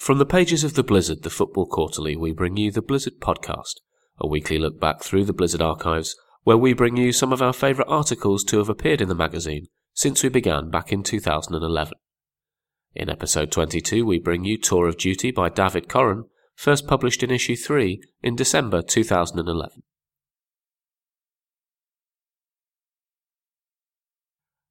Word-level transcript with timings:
From 0.00 0.16
the 0.16 0.24
pages 0.24 0.64
of 0.64 0.72
The 0.72 0.82
Blizzard, 0.82 1.24
the 1.24 1.30
Football 1.30 1.66
Quarterly, 1.66 2.16
we 2.16 2.32
bring 2.32 2.56
you 2.56 2.70
the 2.70 2.80
Blizzard 2.80 3.20
Podcast, 3.20 3.80
a 4.18 4.26
weekly 4.26 4.58
look 4.58 4.80
back 4.80 5.02
through 5.02 5.26
the 5.26 5.34
Blizzard 5.34 5.60
archives, 5.60 6.16
where 6.42 6.56
we 6.56 6.72
bring 6.72 6.96
you 6.96 7.12
some 7.12 7.34
of 7.34 7.42
our 7.42 7.52
favourite 7.52 7.86
articles 7.86 8.42
to 8.44 8.56
have 8.56 8.70
appeared 8.70 9.02
in 9.02 9.10
the 9.10 9.14
magazine 9.14 9.66
since 9.92 10.22
we 10.22 10.30
began 10.30 10.70
back 10.70 10.90
in 10.90 11.02
2011. 11.02 11.92
In 12.94 13.10
episode 13.10 13.52
22, 13.52 14.06
we 14.06 14.18
bring 14.18 14.42
you 14.46 14.56
Tour 14.56 14.88
of 14.88 14.96
Duty 14.96 15.32
by 15.32 15.50
Davidde 15.50 15.88
Corran, 15.88 16.24
first 16.54 16.86
published 16.86 17.22
in 17.22 17.30
issue 17.30 17.54
3 17.54 18.02
in 18.22 18.36
December 18.36 18.80
2011. 18.80 19.82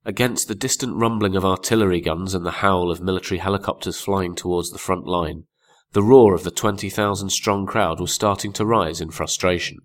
Against 0.05 0.47
the 0.47 0.55
distant 0.55 0.95
rumbling 0.95 1.36
of 1.36 1.43
artillery 1.43 1.99
guns 1.99 2.34
and 2.34 2.45
the 2.45 2.52
howl 2.52 2.89
of 2.89 3.02
military 3.02 3.39
helicopters 3.39 3.99
flying 3.99 4.34
towards 4.34 4.71
the 4.71 4.77
front 4.77 5.05
line, 5.05 5.43
the 5.91 6.04
roar 6.04 6.34
of 6.34 6.43
the 6.43 6.52
20,000 6.52 7.30
strong 7.30 7.66
crowd 7.66 7.99
was 7.99 8.13
starting 8.13 8.54
to 8.54 8.66
rise 8.66 9.02
in 9.02 9.12
frustration. 9.12 9.80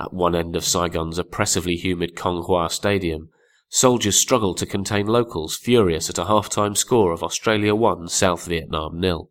At 0.00 0.12
one 0.12 0.34
end 0.34 0.56
of 0.56 0.64
Saigon's 0.64 1.18
oppressively 1.18 1.76
humid 1.76 2.16
Cong 2.16 2.42
Hoa 2.42 2.68
Stadium, 2.68 3.28
soldiers 3.68 4.16
struggled 4.16 4.58
to 4.58 4.66
contain 4.66 5.06
locals 5.06 5.56
furious 5.56 6.10
at 6.10 6.18
a 6.18 6.26
half-time 6.26 6.74
score 6.74 7.12
of 7.12 7.22
Australia 7.22 7.74
1, 7.74 8.08
South 8.08 8.46
Vietnam 8.46 8.98
nil. 8.98 9.30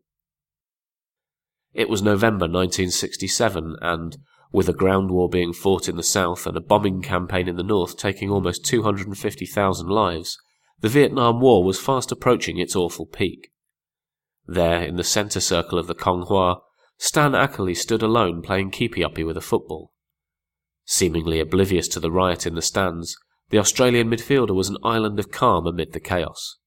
It 1.74 1.90
was 1.90 2.02
November 2.02 2.46
1967 2.46 3.76
and, 3.82 4.18
with 4.54 4.70
a 4.70 4.74
ground 4.74 5.10
war 5.10 5.28
being 5.28 5.52
fought 5.52 5.90
in 5.90 5.98
the 5.98 6.04
south 6.04 6.46
and 6.46 6.56
a 6.56 6.62
bombing 6.62 7.02
campaign 7.02 7.50
in 7.50 7.58
the 7.58 7.64
north 7.64 7.98
taking 7.98 8.30
almost 8.30 8.64
250,000 8.64 9.88
lives, 9.88 10.38
the 10.80 10.88
Vietnam 10.88 11.42
War 11.42 11.64
was 11.64 11.80
fast 11.80 12.12
approaching 12.12 12.60
its 12.60 12.76
awful 12.76 13.08
peak. 13.08 13.52
There, 14.46 14.84
in 14.84 14.96
the 14.96 15.04
centre 15.04 15.40
circle 15.40 15.80
of 15.80 15.88
the 15.88 15.96
Cong 15.96 16.28
Hoa, 16.28 16.58
Stan 17.00 17.32
Ackerley 17.32 17.76
stood 17.76 18.04
alone 18.04 18.44
playing 18.44 18.70
keepy-uppy 18.70 19.24
with 19.24 19.38
a 19.38 19.42
football. 19.42 19.92
Seemingly 20.86 21.40
oblivious 21.40 21.88
to 21.90 22.00
the 22.00 22.12
riot 22.12 22.46
in 22.46 22.54
the 22.54 22.62
stands, 22.62 23.18
the 23.50 23.58
Australian 23.58 24.10
midfielder 24.10 24.54
was 24.54 24.70
an 24.70 24.78
island 24.84 25.20
of 25.20 25.32
calm 25.32 25.66
amid 25.66 25.94
the 25.94 26.00
chaos. 26.00 26.58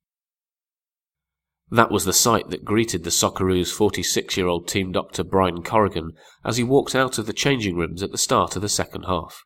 That 1.70 1.90
was 1.90 2.04
the 2.04 2.12
sight 2.12 2.50
that 2.50 2.64
greeted 2.64 3.02
the 3.02 3.10
Socceroos' 3.10 3.72
46 3.72 4.36
year 4.36 4.46
old 4.46 4.68
team 4.68 4.92
doctor 4.92 5.24
Brian 5.24 5.62
Corrigan 5.62 6.12
as 6.44 6.58
he 6.58 6.62
walked 6.62 6.94
out 6.94 7.18
of 7.18 7.26
the 7.26 7.32
changing 7.32 7.74
rooms 7.74 8.04
at 8.04 8.12
the 8.12 8.18
start 8.18 8.54
of 8.54 8.62
the 8.62 8.68
second 8.68 9.02
half. 9.02 9.44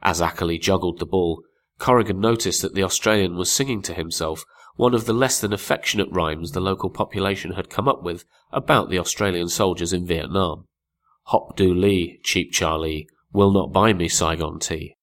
As 0.00 0.22
Ackerley 0.22 0.58
juggled 0.58 0.98
the 0.98 1.06
ball, 1.06 1.42
Corrigan 1.78 2.18
noticed 2.18 2.62
that 2.62 2.74
the 2.74 2.82
Australian 2.82 3.36
was 3.36 3.52
singing 3.52 3.82
to 3.82 3.94
himself 3.94 4.44
one 4.76 4.94
of 4.94 5.04
the 5.04 5.12
less 5.12 5.40
than 5.40 5.52
affectionate 5.52 6.08
rhymes 6.10 6.52
the 6.52 6.60
local 6.60 6.88
population 6.88 7.52
had 7.52 7.68
come 7.68 7.88
up 7.88 8.02
with 8.02 8.24
about 8.52 8.88
the 8.88 8.98
Australian 8.98 9.48
soldiers 9.48 9.92
in 9.92 10.06
Vietnam. 10.06 10.66
Hop 11.24 11.56
do 11.56 11.74
lee, 11.74 12.20
cheap 12.22 12.52
Charlie, 12.52 13.06
will 13.32 13.52
not 13.52 13.72
buy 13.72 13.92
me 13.92 14.08
Saigon 14.08 14.58
tea. 14.58 14.94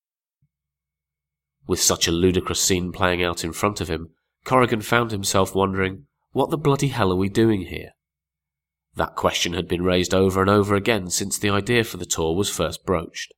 With 1.67 1.81
such 1.81 2.07
a 2.07 2.11
ludicrous 2.11 2.61
scene 2.61 2.91
playing 2.91 3.21
out 3.21 3.43
in 3.43 3.53
front 3.53 3.79
of 3.79 3.89
him, 3.89 4.09
Corrigan 4.43 4.81
found 4.81 5.11
himself 5.11 5.53
wondering, 5.53 6.05
what 6.35 6.49
the 6.49 6.57
bloody 6.57 6.89
hell 6.89 7.13
are 7.13 7.15
we 7.15 7.29
doing 7.29 7.61
here? 7.61 7.91
That 8.95 9.15
question 9.15 9.53
had 9.53 9.69
been 9.69 9.83
raised 9.83 10.13
over 10.13 10.41
and 10.41 10.49
over 10.49 10.75
again 10.75 11.09
since 11.09 11.37
the 11.37 11.49
idea 11.49 11.85
for 11.85 11.95
the 11.95 12.05
tour 12.05 12.35
was 12.35 12.49
first 12.49 12.85
broached. 12.85 13.33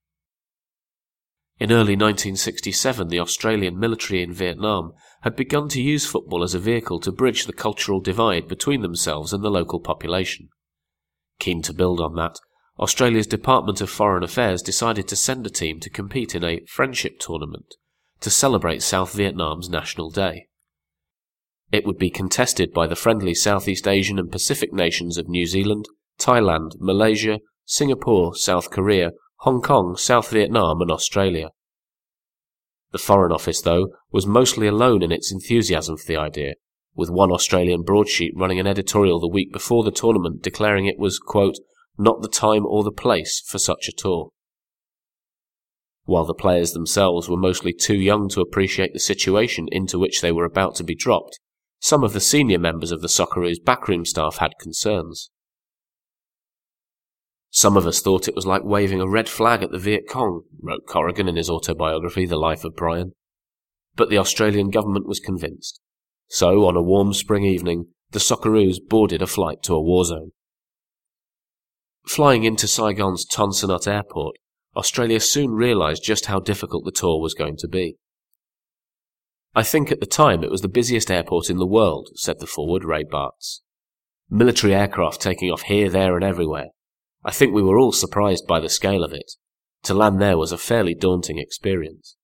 In 1.59 1.71
early 1.71 1.95
1967, 1.95 3.09
the 3.09 3.19
Australian 3.19 3.79
military 3.79 4.23
in 4.23 4.33
Vietnam 4.33 4.93
had 5.21 5.35
begun 5.35 5.69
to 5.69 5.81
use 5.81 6.07
football 6.07 6.41
as 6.41 6.55
a 6.55 6.59
vehicle 6.59 6.99
to 7.01 7.11
bridge 7.11 7.45
the 7.45 7.53
cultural 7.53 7.99
divide 7.99 8.47
between 8.47 8.81
themselves 8.81 9.31
and 9.31 9.43
the 9.43 9.51
local 9.51 9.79
population. 9.79 10.49
Keen 11.37 11.61
to 11.61 11.73
build 11.75 12.01
on 12.01 12.15
that, 12.15 12.39
Australia's 12.79 13.27
Department 13.27 13.79
of 13.79 13.91
Foreign 13.91 14.23
Affairs 14.23 14.63
decided 14.63 15.07
to 15.07 15.15
send 15.15 15.45
a 15.45 15.51
team 15.51 15.79
to 15.81 15.91
compete 15.91 16.33
in 16.33 16.43
a 16.43 16.65
friendship 16.65 17.19
tournament 17.19 17.75
to 18.21 18.31
celebrate 18.31 18.81
South 18.81 19.13
Vietnam's 19.13 19.69
National 19.69 20.09
Day. 20.09 20.47
It 21.71 21.85
would 21.85 21.97
be 21.97 22.09
contested 22.09 22.71
by 22.71 22.87
the 22.87 22.95
friendly 22.95 23.33
Southeast 23.33 23.87
Asian 23.87 24.17
and 24.17 24.31
Pacific 24.31 24.71
nations 24.71 25.17
of 25.17 25.27
New 25.27 25.45
Zealand, 25.45 25.85
Thailand, 26.17 26.71
Malaysia, 26.79 27.39
Singapore, 27.65 28.35
South 28.35 28.69
Korea, 28.71 29.11
Hong 29.41 29.61
Kong, 29.61 29.97
South 29.97 30.29
Vietnam, 30.29 30.81
and 30.81 30.89
Australia. 30.89 31.49
The 32.91 32.97
Foreign 32.97 33.33
Office, 33.33 33.61
though, 33.61 33.89
was 34.11 34.25
mostly 34.25 34.65
alone 34.65 35.03
in 35.03 35.11
its 35.11 35.31
enthusiasm 35.31 35.97
for 35.97 36.07
the 36.07 36.15
idea, 36.15 36.53
with 36.95 37.09
one 37.09 37.31
Australian 37.31 37.83
broadsheet 37.83 38.31
running 38.35 38.59
an 38.59 38.67
editorial 38.67 39.19
the 39.19 39.27
week 39.27 39.51
before 39.51 39.83
the 39.83 39.91
tournament 39.91 40.41
declaring 40.41 40.85
it 40.85 40.97
was, 40.97 41.19
quote, 41.19 41.57
not 41.97 42.21
the 42.21 42.29
time 42.29 42.65
or 42.65 42.83
the 42.83 42.91
place 42.91 43.43
for 43.45 43.59
such 43.59 43.89
a 43.89 43.91
tour. 43.91 44.29
While 46.05 46.25
the 46.25 46.33
players 46.33 46.71
themselves 46.71 47.27
were 47.27 47.35
mostly 47.35 47.73
too 47.73 47.97
young 47.97 48.29
to 48.29 48.41
appreciate 48.41 48.93
the 48.93 48.99
situation 48.99 49.67
into 49.69 49.99
which 49.99 50.21
they 50.21 50.31
were 50.31 50.45
about 50.45 50.75
to 50.75 50.83
be 50.85 50.95
dropped, 50.95 51.39
some 51.79 52.03
of 52.03 52.13
the 52.13 52.19
senior 52.19 52.59
members 52.59 52.91
of 52.91 53.01
the 53.01 53.07
Socceroos 53.07 53.63
backroom 53.63 54.05
staff 54.05 54.37
had 54.37 54.57
concerns. 54.59 55.29
Some 57.49 57.77
of 57.77 57.87
us 57.87 58.01
thought 58.01 58.27
it 58.27 58.35
was 58.35 58.45
like 58.45 58.63
waving 58.63 59.01
a 59.01 59.07
red 59.07 59.29
flag 59.29 59.63
at 59.63 59.71
the 59.71 59.79
Viet 59.79 60.07
Cong, 60.09 60.43
wrote 60.61 60.85
Corrigan 60.87 61.27
in 61.27 61.35
his 61.35 61.49
autobiography, 61.49 62.25
The 62.25 62.37
Life 62.37 62.63
of 62.63 62.75
Brian. 62.75 63.13
But 63.95 64.09
the 64.09 64.17
Australian 64.17 64.69
government 64.69 65.07
was 65.07 65.19
convinced. 65.19 65.79
So, 66.29 66.65
on 66.65 66.75
a 66.75 66.83
warm 66.83 67.13
spring 67.13 67.45
evening, 67.45 67.85
the 68.11 68.19
Socceroos 68.19 68.77
boarded 68.85 69.21
a 69.21 69.27
flight 69.27 69.63
to 69.63 69.73
a 69.73 69.81
war 69.81 70.05
zone. 70.05 70.31
Flying 72.05 72.43
into 72.43 72.67
Saigon's 72.67 73.25
Tan 73.25 73.51
Son 73.51 73.69
Nhut 73.69 73.87
airport, 73.87 74.35
Australia 74.75 75.19
soon 75.19 75.51
realised 75.51 76.03
just 76.03 76.27
how 76.27 76.39
difficult 76.39 76.85
the 76.85 76.91
tour 76.91 77.19
was 77.19 77.33
going 77.33 77.57
to 77.57 77.67
be. 77.67 77.97
I 79.57 79.63
think 79.63 79.91
at 79.91 79.99
the 79.99 80.05
time 80.05 80.43
it 80.43 80.51
was 80.51 80.61
the 80.61 80.67
busiest 80.67 81.09
airport 81.09 81.49
in 81.49 81.57
the 81.57 81.65
world, 81.65 82.09
said 82.13 82.39
the 82.39 82.45
forward 82.45 82.83
Ray 82.83 83.03
Baartz. 83.03 83.61
Military 84.29 84.75
aircraft 84.75 85.19
taking 85.19 85.49
off 85.49 85.63
here, 85.63 85.89
there, 85.89 86.15
and 86.15 86.23
everywhere. 86.23 86.67
I 87.25 87.31
think 87.31 87.55
we 87.55 87.63
were 87.63 87.79
all 87.79 87.91
surprised 87.91 88.45
by 88.45 88.59
the 88.59 88.69
scale 88.69 89.03
of 89.03 89.13
it. 89.13 89.31
To 89.85 89.95
land 89.95 90.21
there 90.21 90.37
was 90.37 90.51
a 90.51 90.59
fairly 90.59 90.93
daunting 90.93 91.39
experience. 91.39 92.17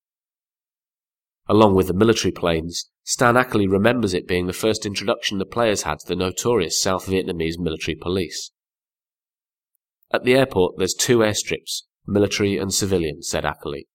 Along 1.48 1.74
with 1.74 1.88
the 1.88 1.96
military 1.96 2.32
planes, 2.32 2.92
Stan 3.02 3.34
Ackerley 3.34 3.68
remembers 3.68 4.14
it 4.14 4.28
being 4.28 4.46
the 4.46 4.54
first 4.54 4.86
introduction 4.86 5.40
the 5.40 5.46
players 5.46 5.82
had 5.82 6.02
to 6.02 6.08
the 6.08 6.16
notorious 6.16 6.80
South 6.80 7.08
Vietnamese 7.08 7.58
military 7.58 7.96
police. 7.96 8.52
At 10.12 10.24
the 10.24 10.36
airport, 10.36 10.76
there's 10.78 10.94
two 10.94 11.18
airstrips, 11.18 11.82
military 12.06 12.60
and 12.60 12.72
civilian, 12.72 13.24
said 13.24 13.44
Ackerley. 13.44 13.88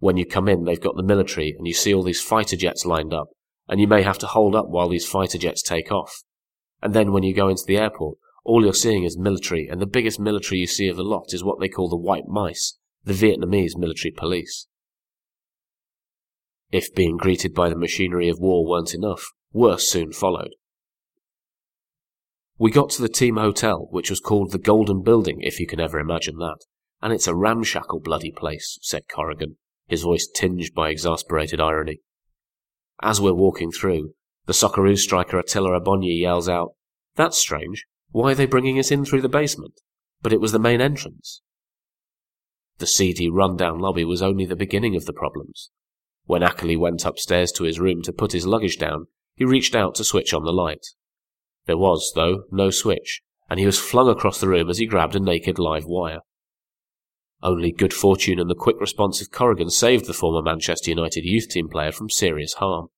When 0.00 0.16
you 0.16 0.26
come 0.26 0.48
in, 0.48 0.64
they've 0.64 0.80
got 0.80 0.96
the 0.96 1.02
military, 1.02 1.54
and 1.58 1.66
you 1.66 1.74
see 1.74 1.92
all 1.92 2.04
these 2.04 2.22
fighter 2.22 2.56
jets 2.56 2.86
lined 2.86 3.12
up, 3.12 3.30
and 3.68 3.80
you 3.80 3.88
may 3.88 4.02
have 4.02 4.18
to 4.18 4.26
hold 4.26 4.54
up 4.54 4.68
while 4.68 4.88
these 4.88 5.08
fighter 5.08 5.38
jets 5.38 5.60
take 5.60 5.90
off. 5.90 6.22
And 6.80 6.94
then 6.94 7.12
when 7.12 7.24
you 7.24 7.34
go 7.34 7.48
into 7.48 7.64
the 7.66 7.78
airport, 7.78 8.18
all 8.44 8.64
you're 8.64 8.74
seeing 8.74 9.02
is 9.02 9.18
military, 9.18 9.66
and 9.66 9.80
the 9.80 9.86
biggest 9.86 10.20
military 10.20 10.60
you 10.60 10.68
see 10.68 10.88
of 10.88 10.96
the 10.96 11.02
lot 11.02 11.34
is 11.34 11.42
what 11.42 11.58
they 11.58 11.68
call 11.68 11.88
the 11.88 11.96
white 11.96 12.28
mice, 12.28 12.78
the 13.02 13.12
Vietnamese 13.12 13.76
military 13.76 14.12
police. 14.12 14.68
If 16.70 16.94
being 16.94 17.16
greeted 17.16 17.52
by 17.52 17.68
the 17.68 17.76
machinery 17.76 18.28
of 18.28 18.38
war 18.38 18.64
weren't 18.64 18.94
enough, 18.94 19.32
worse 19.52 19.88
soon 19.88 20.12
followed. 20.12 20.54
We 22.56 22.70
got 22.70 22.90
to 22.90 23.02
the 23.02 23.08
team 23.08 23.36
hotel, 23.36 23.88
which 23.90 24.10
was 24.10 24.20
called 24.20 24.52
the 24.52 24.58
Golden 24.58 25.02
Building, 25.02 25.38
if 25.40 25.58
you 25.58 25.66
can 25.66 25.80
ever 25.80 25.98
imagine 25.98 26.36
that. 26.38 26.58
And 27.00 27.12
it's 27.12 27.26
a 27.26 27.34
ramshackle 27.34 28.00
bloody 28.00 28.32
place, 28.32 28.78
said 28.82 29.04
Corrigan 29.08 29.56
his 29.88 30.02
voice 30.02 30.28
tinged 30.32 30.70
by 30.74 30.90
exasperated 30.90 31.60
irony. 31.60 32.00
As 33.02 33.20
we're 33.20 33.32
walking 33.32 33.72
through, 33.72 34.14
the 34.46 34.52
Socceroo 34.52 34.96
striker 34.96 35.38
Attila 35.38 35.80
Abonyi 35.80 36.20
yells 36.20 36.48
out, 36.48 36.74
That's 37.16 37.38
strange. 37.38 37.86
Why 38.10 38.32
are 38.32 38.34
they 38.34 38.46
bringing 38.46 38.78
us 38.78 38.90
in 38.90 39.04
through 39.04 39.22
the 39.22 39.28
basement? 39.28 39.80
But 40.22 40.32
it 40.32 40.40
was 40.40 40.52
the 40.52 40.58
main 40.58 40.80
entrance. 40.80 41.42
The 42.78 42.86
seedy, 42.86 43.28
run-down 43.28 43.78
lobby 43.78 44.04
was 44.04 44.22
only 44.22 44.44
the 44.44 44.56
beginning 44.56 44.94
of 44.94 45.04
the 45.04 45.12
problems. 45.12 45.70
When 46.26 46.42
Ackerley 46.42 46.76
went 46.76 47.04
upstairs 47.04 47.50
to 47.52 47.64
his 47.64 47.80
room 47.80 48.02
to 48.02 48.12
put 48.12 48.32
his 48.32 48.46
luggage 48.46 48.78
down, 48.78 49.06
he 49.34 49.44
reached 49.44 49.74
out 49.74 49.94
to 49.96 50.04
switch 50.04 50.32
on 50.32 50.44
the 50.44 50.52
light. 50.52 50.86
There 51.66 51.78
was, 51.78 52.12
though, 52.14 52.44
no 52.50 52.70
switch, 52.70 53.22
and 53.50 53.58
he 53.58 53.66
was 53.66 53.78
flung 53.78 54.08
across 54.08 54.40
the 54.40 54.48
room 54.48 54.68
as 54.68 54.78
he 54.78 54.86
grabbed 54.86 55.16
a 55.16 55.20
naked 55.20 55.58
live 55.58 55.84
wire. 55.86 56.20
Only 57.42 57.70
good 57.70 57.94
fortune 57.94 58.40
and 58.40 58.50
the 58.50 58.54
quick 58.54 58.80
response 58.80 59.20
of 59.20 59.30
Corrigan 59.30 59.70
saved 59.70 60.06
the 60.06 60.12
former 60.12 60.42
Manchester 60.42 60.90
United 60.90 61.24
youth 61.24 61.48
team 61.48 61.68
player 61.68 61.92
from 61.92 62.10
serious 62.10 62.54
harm. 62.54 62.88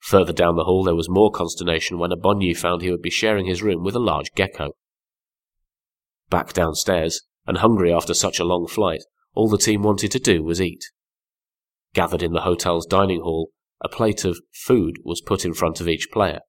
Further 0.00 0.32
down 0.32 0.56
the 0.56 0.64
hall, 0.64 0.84
there 0.84 0.94
was 0.94 1.08
more 1.08 1.30
consternation 1.30 1.98
when 1.98 2.12
Abonyi 2.12 2.56
found 2.56 2.82
he 2.82 2.90
would 2.90 3.02
be 3.02 3.10
sharing 3.10 3.46
his 3.46 3.62
room 3.62 3.82
with 3.82 3.96
a 3.96 4.00
large 4.00 4.32
gecko. 4.34 4.72
Back 6.30 6.52
downstairs, 6.52 7.22
and 7.46 7.58
hungry 7.58 7.92
after 7.92 8.12
such 8.14 8.38
a 8.38 8.44
long 8.44 8.66
flight, 8.66 9.02
all 9.34 9.48
the 9.48 9.58
team 9.58 9.82
wanted 9.82 10.10
to 10.12 10.18
do 10.18 10.42
was 10.42 10.60
eat. 10.60 10.84
Gathered 11.94 12.22
in 12.22 12.32
the 12.32 12.42
hotel's 12.42 12.86
dining 12.86 13.22
hall, 13.22 13.50
a 13.82 13.88
plate 13.88 14.24
of 14.24 14.40
food 14.52 14.96
was 15.04 15.22
put 15.22 15.44
in 15.44 15.54
front 15.54 15.80
of 15.80 15.88
each 15.88 16.08
player. 16.12 16.40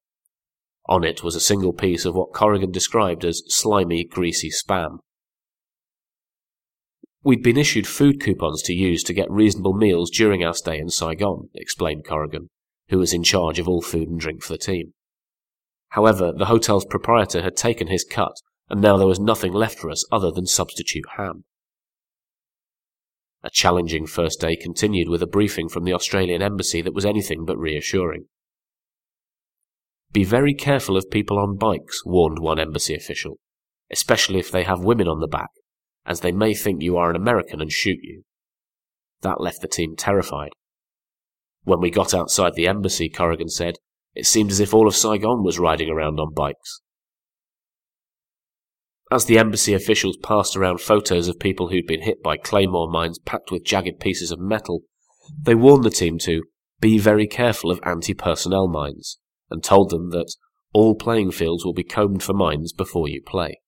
On 0.86 1.04
it 1.04 1.22
was 1.22 1.34
a 1.34 1.40
single 1.40 1.72
piece 1.72 2.04
of 2.04 2.14
what 2.14 2.32
Corrigan 2.34 2.70
described 2.70 3.24
as 3.24 3.42
slimy, 3.46 4.04
greasy 4.04 4.50
spam. 4.50 4.98
We'd 7.22 7.42
been 7.42 7.58
issued 7.58 7.86
food 7.86 8.18
coupons 8.20 8.62
to 8.62 8.72
use 8.72 9.02
to 9.04 9.12
get 9.12 9.30
reasonable 9.30 9.74
meals 9.74 10.10
during 10.10 10.42
our 10.42 10.54
stay 10.54 10.78
in 10.78 10.88
Saigon, 10.88 11.50
explained 11.54 12.06
Corrigan, 12.06 12.48
who 12.88 12.98
was 12.98 13.12
in 13.12 13.22
charge 13.22 13.58
of 13.58 13.68
all 13.68 13.82
food 13.82 14.08
and 14.08 14.18
drink 14.18 14.42
for 14.42 14.54
the 14.54 14.58
team. 14.58 14.94
However, 15.90 16.32
the 16.34 16.46
hotel's 16.46 16.86
proprietor 16.86 17.42
had 17.42 17.56
taken 17.56 17.88
his 17.88 18.04
cut, 18.04 18.32
and 18.70 18.80
now 18.80 18.96
there 18.96 19.06
was 19.06 19.20
nothing 19.20 19.52
left 19.52 19.78
for 19.78 19.90
us 19.90 20.04
other 20.10 20.30
than 20.30 20.46
substitute 20.46 21.04
ham. 21.16 21.44
A 23.42 23.50
challenging 23.50 24.06
first 24.06 24.40
day 24.40 24.56
continued 24.56 25.08
with 25.08 25.22
a 25.22 25.26
briefing 25.26 25.68
from 25.68 25.84
the 25.84 25.92
Australian 25.94 26.40
embassy 26.40 26.80
that 26.80 26.94
was 26.94 27.04
anything 27.04 27.44
but 27.44 27.58
reassuring. 27.58 28.26
Be 30.12 30.24
very 30.24 30.54
careful 30.54 30.96
of 30.96 31.10
people 31.10 31.38
on 31.38 31.56
bikes, 31.56 32.04
warned 32.04 32.38
one 32.38 32.58
embassy 32.58 32.94
official, 32.94 33.38
especially 33.90 34.38
if 34.38 34.50
they 34.50 34.64
have 34.64 34.80
women 34.84 35.08
on 35.08 35.20
the 35.20 35.26
back, 35.26 35.50
as 36.10 36.20
they 36.20 36.32
may 36.32 36.52
think 36.52 36.82
you 36.82 36.96
are 36.96 37.08
an 37.08 37.14
American 37.14 37.60
and 37.60 37.70
shoot 37.70 38.00
you. 38.02 38.24
That 39.20 39.40
left 39.40 39.60
the 39.62 39.68
team 39.68 39.94
terrified. 39.96 40.50
When 41.62 41.80
we 41.80 41.88
got 41.88 42.12
outside 42.12 42.54
the 42.54 42.66
embassy, 42.66 43.08
Corrigan 43.08 43.48
said, 43.48 43.76
it 44.16 44.26
seemed 44.26 44.50
as 44.50 44.58
if 44.58 44.74
all 44.74 44.88
of 44.88 44.96
Saigon 44.96 45.44
was 45.44 45.60
riding 45.60 45.88
around 45.88 46.18
on 46.18 46.34
bikes. 46.34 46.80
As 49.12 49.26
the 49.26 49.38
embassy 49.38 49.72
officials 49.72 50.16
passed 50.16 50.56
around 50.56 50.80
photos 50.80 51.28
of 51.28 51.38
people 51.38 51.68
who'd 51.68 51.86
been 51.86 52.02
hit 52.02 52.24
by 52.24 52.36
claymore 52.36 52.90
mines 52.90 53.20
packed 53.20 53.52
with 53.52 53.64
jagged 53.64 54.00
pieces 54.00 54.32
of 54.32 54.40
metal, 54.40 54.80
they 55.40 55.54
warned 55.54 55.84
the 55.84 55.90
team 55.90 56.18
to 56.22 56.42
be 56.80 56.98
very 56.98 57.28
careful 57.28 57.70
of 57.70 57.78
anti-personnel 57.84 58.66
mines 58.66 59.18
and 59.48 59.62
told 59.62 59.90
them 59.90 60.10
that 60.10 60.34
all 60.72 60.96
playing 60.96 61.30
fields 61.30 61.64
will 61.64 61.72
be 61.72 61.84
combed 61.84 62.24
for 62.24 62.32
mines 62.32 62.72
before 62.72 63.08
you 63.08 63.22
play. 63.24 63.60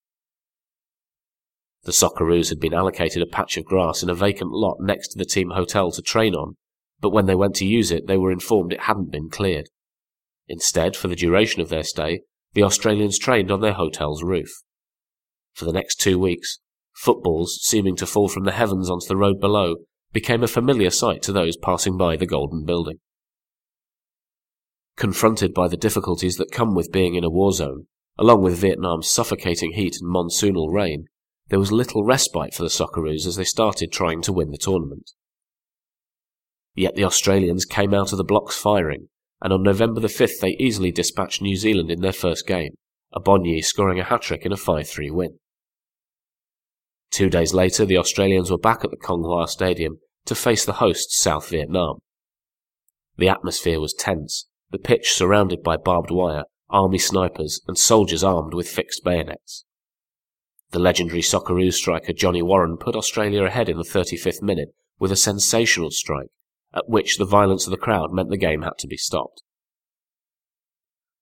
The 1.85 1.93
Socceroos 1.93 2.49
had 2.49 2.61
been 2.61 2.75
allocated 2.75 3.23
a 3.23 3.27
patch 3.27 3.57
of 3.57 3.65
grass 3.65 4.03
in 4.03 4.09
a 4.09 4.15
vacant 4.15 4.53
lot 4.53 4.77
next 4.81 5.09
to 5.09 5.19
the 5.19 5.25
team 5.25 5.51
hotel 5.51 5.91
to 5.91 6.03
train 6.03 6.35
on, 6.35 6.57
but 7.01 7.11
when 7.11 7.27
they 7.27 7.35
went 7.35 7.57
to 7.57 7.67
use 7.67 7.91
it, 7.91 8.07
they 8.07 8.17
were 8.17 8.31
informed 8.31 8.73
it 8.73 8.83
hadn't 8.83 9.11
been 9.11 9.29
cleared. 9.29 9.69
Instead, 10.47 10.95
for 10.95 11.09
the 11.09 11.17
duration 11.17 11.61
of 11.61 11.69
their 11.69 11.83
stay, 11.83 12.23
the 12.55 12.63
Australians 12.63 13.19
trained 13.19 13.51
on 13.51 13.61
their 13.61 13.73
hotel's 13.73 14.23
roof. 14.23 14.63
For 15.55 15.65
the 15.65 15.73
next 15.73 16.01
two 16.01 16.19
weeks, 16.19 16.59
footballs, 16.95 17.59
seeming 17.63 17.97
to 17.97 18.07
fall 18.07 18.29
from 18.29 18.45
the 18.45 18.53
heavens 18.53 18.89
onto 18.89 19.09
the 19.09 19.17
road 19.17 19.41
below, 19.41 19.77
became 20.13 20.43
a 20.43 20.49
familiar 20.49 20.91
sight 20.91 21.23
to 21.23 21.33
those 21.33 21.57
passing 21.57 21.97
by 21.97 22.17
the 22.17 22.27
Golden 22.27 22.65
Building. 22.65 22.99
Confronted 24.97 25.55
by 25.55 25.69
the 25.69 25.77
difficulties 25.77 26.37
that 26.37 26.53
come 26.53 26.75
with 26.75 26.93
being 26.93 27.15
in 27.15 27.25
a 27.25 27.31
war 27.31 27.53
zone, 27.53 27.87
along 28.19 28.43
with 28.43 28.59
Vietnam's 28.59 29.09
suffocating 29.09 29.73
heat 29.73 29.97
and 30.01 30.15
monsoonal 30.15 30.71
rain, 30.71 31.07
there 31.53 31.59
was 31.59 31.71
little 31.71 32.03
respite 32.03 32.55
for 32.55 32.63
the 32.63 32.71
Socceroos 32.71 33.27
as 33.27 33.37
they 33.37 33.45
started 33.45 33.93
trying 33.93 34.23
to 34.23 34.33
win 34.33 34.53
the 34.53 34.57
tournament. 34.57 35.11
Yet 36.75 36.95
the 36.95 37.05
Australians 37.05 37.67
came 37.67 37.93
out 37.93 38.11
of 38.11 38.17
the 38.17 38.25
blocks 38.25 38.57
firing, 38.57 39.11
and 39.43 39.53
on 39.53 39.63
November 39.63 40.01
the 40.01 40.09
5th 40.09 40.41
they 40.41 40.57
easily 40.59 40.91
dispatched 40.91 41.43
New 41.43 41.57
Zealand 41.57 41.91
in 41.91 42.01
their 42.01 42.15
first 42.15 42.47
game, 42.47 42.77
Abonyi 43.15 43.63
scoring 43.63 44.01
a 44.01 44.05
hat-trick 44.05 44.47
in 44.47 44.53
a 44.53 44.57
5-3 44.57 45.11
win. 45.13 45.41
Two 47.11 47.29
days 47.29 47.53
later, 47.53 47.85
the 47.85 47.99
Australians 47.99 48.51
were 48.51 48.57
back 48.57 48.83
at 48.83 48.91
the 48.91 48.97
Cong 48.97 49.47
Stadium 49.47 49.99
to 50.25 50.35
face 50.35 50.65
the 50.65 50.81
hosts 50.81 51.21
South 51.21 51.51
Vietnam. 51.51 51.99
The 53.19 53.29
atmosphere 53.29 53.79
was 53.79 53.93
tense, 53.93 54.49
the 54.71 54.79
pitch 54.79 55.13
surrounded 55.13 55.63
by 55.63 55.77
barbed 55.77 56.11
wire, 56.11 56.45
army 56.71 56.97
snipers, 56.97 57.61
and 57.69 57.77
soldiers 57.77 58.25
armed 58.25 58.55
with 58.55 58.71
fixed 58.71 59.05
bayonets. 59.05 59.67
The 60.73 60.79
legendary 60.79 61.23
Socceroos 61.23 61.75
striker 61.75 62.13
Johnny 62.13 62.43
Warren 62.43 62.77
put 62.77 62.97
Australia 62.97 63.45
ahead 63.45 63.69
in 63.69 63.77
the 63.77 63.85
35th 63.85 64.43
minute 64.43 64.75
with 64.99 65.13
a 65.13 65.17
sensational 65.17 65.91
strike, 65.91 66.31
at 66.75 66.89
which 66.89 67.19
the 67.19 67.25
violence 67.25 67.67
of 67.67 67.71
the 67.71 67.77
crowd 67.77 68.13
meant 68.13 68.31
the 68.31 68.37
game 68.37 68.63
had 68.63 68.79
to 68.79 68.87
be 68.87 68.97
stopped. 68.97 69.43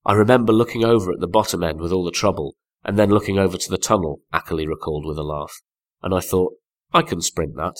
I 0.04 0.14
remember 0.14 0.52
looking 0.52 0.84
over 0.84 1.12
at 1.12 1.20
the 1.20 1.26
bottom 1.26 1.62
end 1.62 1.80
with 1.80 1.92
all 1.92 2.04
the 2.04 2.10
trouble, 2.10 2.56
and 2.84 2.98
then 2.98 3.10
looking 3.10 3.38
over 3.38 3.58
to 3.58 3.70
the 3.70 3.78
tunnel, 3.78 4.22
Ackerley 4.32 4.66
recalled 4.66 5.04
with 5.06 5.18
a 5.18 5.22
laugh 5.22 5.60
and 6.02 6.14
I 6.14 6.20
thought, 6.20 6.54
I 6.92 7.02
can 7.02 7.20
sprint 7.20 7.56
that. 7.56 7.76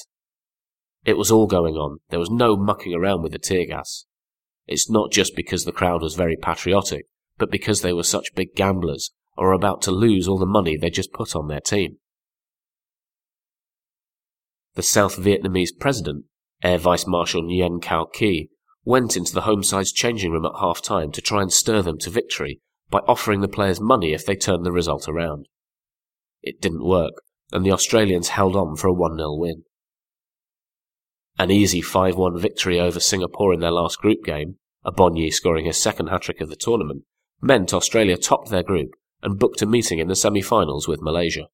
It 1.04 1.16
was 1.16 1.30
all 1.30 1.46
going 1.46 1.74
on. 1.74 1.98
There 2.10 2.18
was 2.18 2.30
no 2.30 2.56
mucking 2.56 2.94
around 2.94 3.22
with 3.22 3.32
the 3.32 3.38
tear 3.38 3.66
gas. 3.66 4.04
It's 4.66 4.90
not 4.90 5.10
just 5.10 5.34
because 5.34 5.64
the 5.64 5.72
crowd 5.72 6.02
was 6.02 6.14
very 6.14 6.36
patriotic, 6.36 7.06
but 7.38 7.50
because 7.50 7.80
they 7.80 7.92
were 7.92 8.02
such 8.02 8.34
big 8.34 8.54
gamblers 8.54 9.12
or 9.40 9.46
were 9.46 9.52
about 9.54 9.80
to 9.80 9.90
lose 9.90 10.28
all 10.28 10.36
the 10.36 10.44
money 10.44 10.76
they 10.76 10.90
just 10.90 11.14
put 11.14 11.34
on 11.34 11.48
their 11.48 11.62
team. 11.62 11.96
The 14.74 14.82
South 14.82 15.16
Vietnamese 15.16 15.70
president, 15.76 16.26
Air 16.62 16.76
Vice 16.76 17.06
Marshal 17.06 17.42
Nguyen 17.42 17.80
Cao 17.80 18.12
Ky, 18.12 18.50
went 18.84 19.16
into 19.16 19.32
the 19.32 19.40
home 19.42 19.62
side's 19.62 19.92
changing 19.92 20.30
room 20.30 20.44
at 20.44 20.60
half 20.60 20.82
time 20.82 21.10
to 21.12 21.22
try 21.22 21.40
and 21.40 21.50
stir 21.50 21.80
them 21.80 21.96
to 22.00 22.10
victory 22.10 22.60
by 22.90 22.98
offering 23.08 23.40
the 23.40 23.48
players 23.48 23.80
money 23.80 24.12
if 24.12 24.26
they 24.26 24.36
turned 24.36 24.66
the 24.66 24.72
result 24.72 25.08
around. 25.08 25.46
It 26.42 26.60
didn't 26.60 26.84
work, 26.84 27.14
and 27.50 27.64
the 27.64 27.72
Australians 27.72 28.28
held 28.28 28.54
on 28.54 28.76
for 28.76 28.88
a 28.88 28.92
1 28.92 29.16
0 29.16 29.36
win. 29.36 29.62
An 31.38 31.50
easy 31.50 31.80
5 31.80 32.14
1 32.14 32.38
victory 32.38 32.78
over 32.78 33.00
Singapore 33.00 33.54
in 33.54 33.60
their 33.60 33.70
last 33.70 33.98
group 34.00 34.22
game, 34.22 34.56
Abonyi 34.84 35.32
scoring 35.32 35.64
his 35.64 35.82
second 35.82 36.08
hat 36.08 36.22
trick 36.22 36.42
of 36.42 36.50
the 36.50 36.56
tournament, 36.56 37.04
meant 37.40 37.72
Australia 37.72 38.18
topped 38.18 38.50
their 38.50 38.62
group 38.62 38.90
and 39.22 39.38
booked 39.38 39.62
a 39.62 39.66
meeting 39.66 39.98
in 39.98 40.08
the 40.08 40.16
semi 40.16 40.42
finals 40.42 40.88
with 40.88 41.02
Malaysia. 41.02 41.48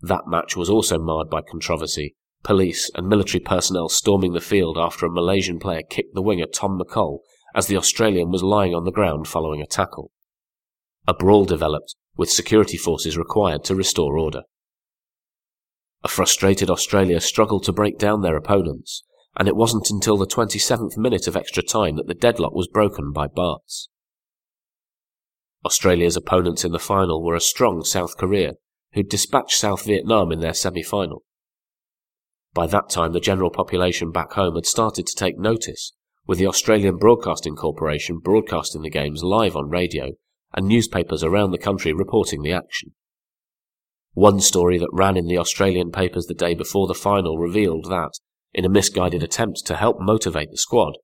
That 0.00 0.26
match 0.26 0.56
was 0.56 0.70
also 0.70 0.98
marred 0.98 1.28
by 1.28 1.42
controversy, 1.42 2.16
police 2.42 2.90
and 2.94 3.08
military 3.08 3.40
personnel 3.40 3.88
storming 3.88 4.32
the 4.32 4.40
field 4.40 4.78
after 4.78 5.06
a 5.06 5.10
Malaysian 5.10 5.58
player 5.58 5.82
kicked 5.82 6.14
the 6.14 6.22
winger 6.22 6.46
Tom 6.46 6.78
McCull 6.78 7.18
as 7.54 7.66
the 7.66 7.76
Australian 7.76 8.30
was 8.30 8.42
lying 8.42 8.74
on 8.74 8.84
the 8.84 8.92
ground 8.92 9.28
following 9.28 9.60
a 9.60 9.66
tackle. 9.66 10.10
A 11.06 11.14
brawl 11.14 11.44
developed, 11.44 11.96
with 12.16 12.30
security 12.30 12.76
forces 12.76 13.18
required 13.18 13.64
to 13.64 13.74
restore 13.74 14.18
order. 14.18 14.42
A 16.02 16.08
frustrated 16.08 16.70
Australia 16.70 17.20
struggled 17.20 17.64
to 17.64 17.72
break 17.72 17.98
down 17.98 18.22
their 18.22 18.36
opponents, 18.36 19.02
and 19.36 19.48
it 19.48 19.56
wasn't 19.56 19.90
until 19.90 20.16
the 20.16 20.26
27th 20.26 20.96
minute 20.96 21.26
of 21.26 21.36
extra 21.36 21.62
time 21.62 21.96
that 21.96 22.06
the 22.06 22.14
deadlock 22.14 22.54
was 22.54 22.68
broken 22.68 23.12
by 23.12 23.26
Baartz. 23.26 23.88
Australia's 25.64 26.16
opponents 26.16 26.64
in 26.64 26.72
the 26.72 26.78
final 26.78 27.22
were 27.22 27.34
a 27.34 27.40
strong 27.40 27.84
South 27.84 28.16
Korea, 28.16 28.54
who'd 28.92 29.08
dispatched 29.08 29.58
South 29.58 29.84
Vietnam 29.84 30.32
in 30.32 30.40
their 30.40 30.54
semi-final. 30.54 31.22
By 32.54 32.66
that 32.66 32.88
time, 32.88 33.12
the 33.12 33.20
general 33.20 33.50
population 33.50 34.10
back 34.10 34.32
home 34.32 34.54
had 34.54 34.66
started 34.66 35.06
to 35.06 35.14
take 35.14 35.38
notice, 35.38 35.92
with 36.26 36.38
the 36.38 36.46
Australian 36.46 36.96
Broadcasting 36.96 37.56
Corporation 37.56 38.18
broadcasting 38.18 38.82
the 38.82 38.90
games 38.90 39.22
live 39.22 39.54
on 39.54 39.68
radio 39.68 40.12
and 40.54 40.66
newspapers 40.66 41.22
around 41.22 41.50
the 41.50 41.58
country 41.58 41.92
reporting 41.92 42.42
the 42.42 42.52
action. 42.52 42.92
One 44.14 44.40
story 44.40 44.78
that 44.78 44.88
ran 44.92 45.16
in 45.16 45.26
the 45.26 45.38
Australian 45.38 45.92
papers 45.92 46.26
the 46.26 46.34
day 46.34 46.54
before 46.54 46.88
the 46.88 46.94
final 46.94 47.38
revealed 47.38 47.84
that, 47.90 48.12
in 48.52 48.64
a 48.64 48.68
misguided 48.68 49.22
attempt 49.22 49.64
to 49.66 49.76
help 49.76 49.98
motivate 50.00 50.50
the 50.50 50.56
squad, 50.56 50.94